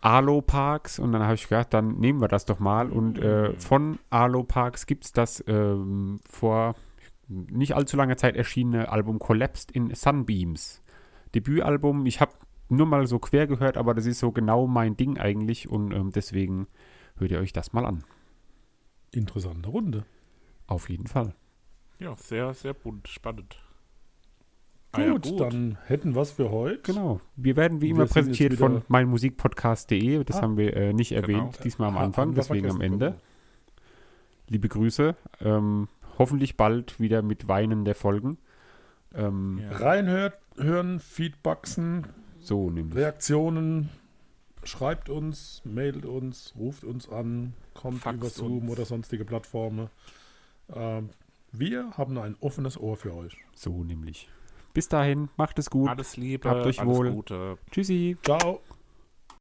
[0.00, 2.88] Alo Parks und dann habe ich gedacht, dann nehmen wir das doch mal.
[2.88, 6.76] Und äh, von Alo Parks gibt es das ähm, vor
[7.26, 10.84] nicht allzu langer Zeit erschienene Album Collapsed in Sunbeams.
[11.34, 12.32] Debütalbum, ich habe
[12.68, 16.12] nur mal so quer gehört, aber das ist so genau mein Ding eigentlich und ähm,
[16.12, 16.68] deswegen
[17.16, 18.04] hört ihr euch das mal an.
[19.10, 20.04] Interessante Runde.
[20.68, 21.34] Auf jeden Fall.
[21.98, 23.56] Ja, sehr, sehr bunt, spannend.
[24.92, 26.80] Gut, dann hätten wir es für heute.
[26.82, 27.20] Genau.
[27.36, 30.24] Wir werden wie Wir immer präsentiert von meinmusikpodcast.de.
[30.24, 30.42] Das Ah.
[30.42, 31.20] haben wir äh, nicht Genau.
[31.22, 32.80] erwähnt, diesmal am Anfang, deswegen am.
[32.80, 33.16] Ende.
[34.48, 35.14] liebe Grüße.
[35.40, 35.86] Ähm,
[36.18, 38.38] hoffentlich bald wieder mit Weinen der Folgen.
[39.14, 39.76] Ähm, Ja.
[39.78, 42.06] Reinhört, hören, Feedbacksen,
[42.40, 42.96] So nämlich.
[42.96, 43.90] Reaktionen.
[44.64, 48.70] Schreibt uns, mailt uns, ruft uns an, kommt Faxt über Zoom uns.
[48.72, 49.88] oder sonstige Plattformen.
[50.74, 51.10] Ähm,
[51.52, 53.36] wir haben ein offenes Ohr für euch.
[53.54, 54.28] So nämlich.
[54.72, 55.88] Bis dahin, macht es gut.
[55.88, 57.10] Alles Liebe, Habt euch alles wohl.
[57.12, 57.58] Gute.
[57.70, 58.16] Tschüssi.
[58.22, 58.60] Ciao.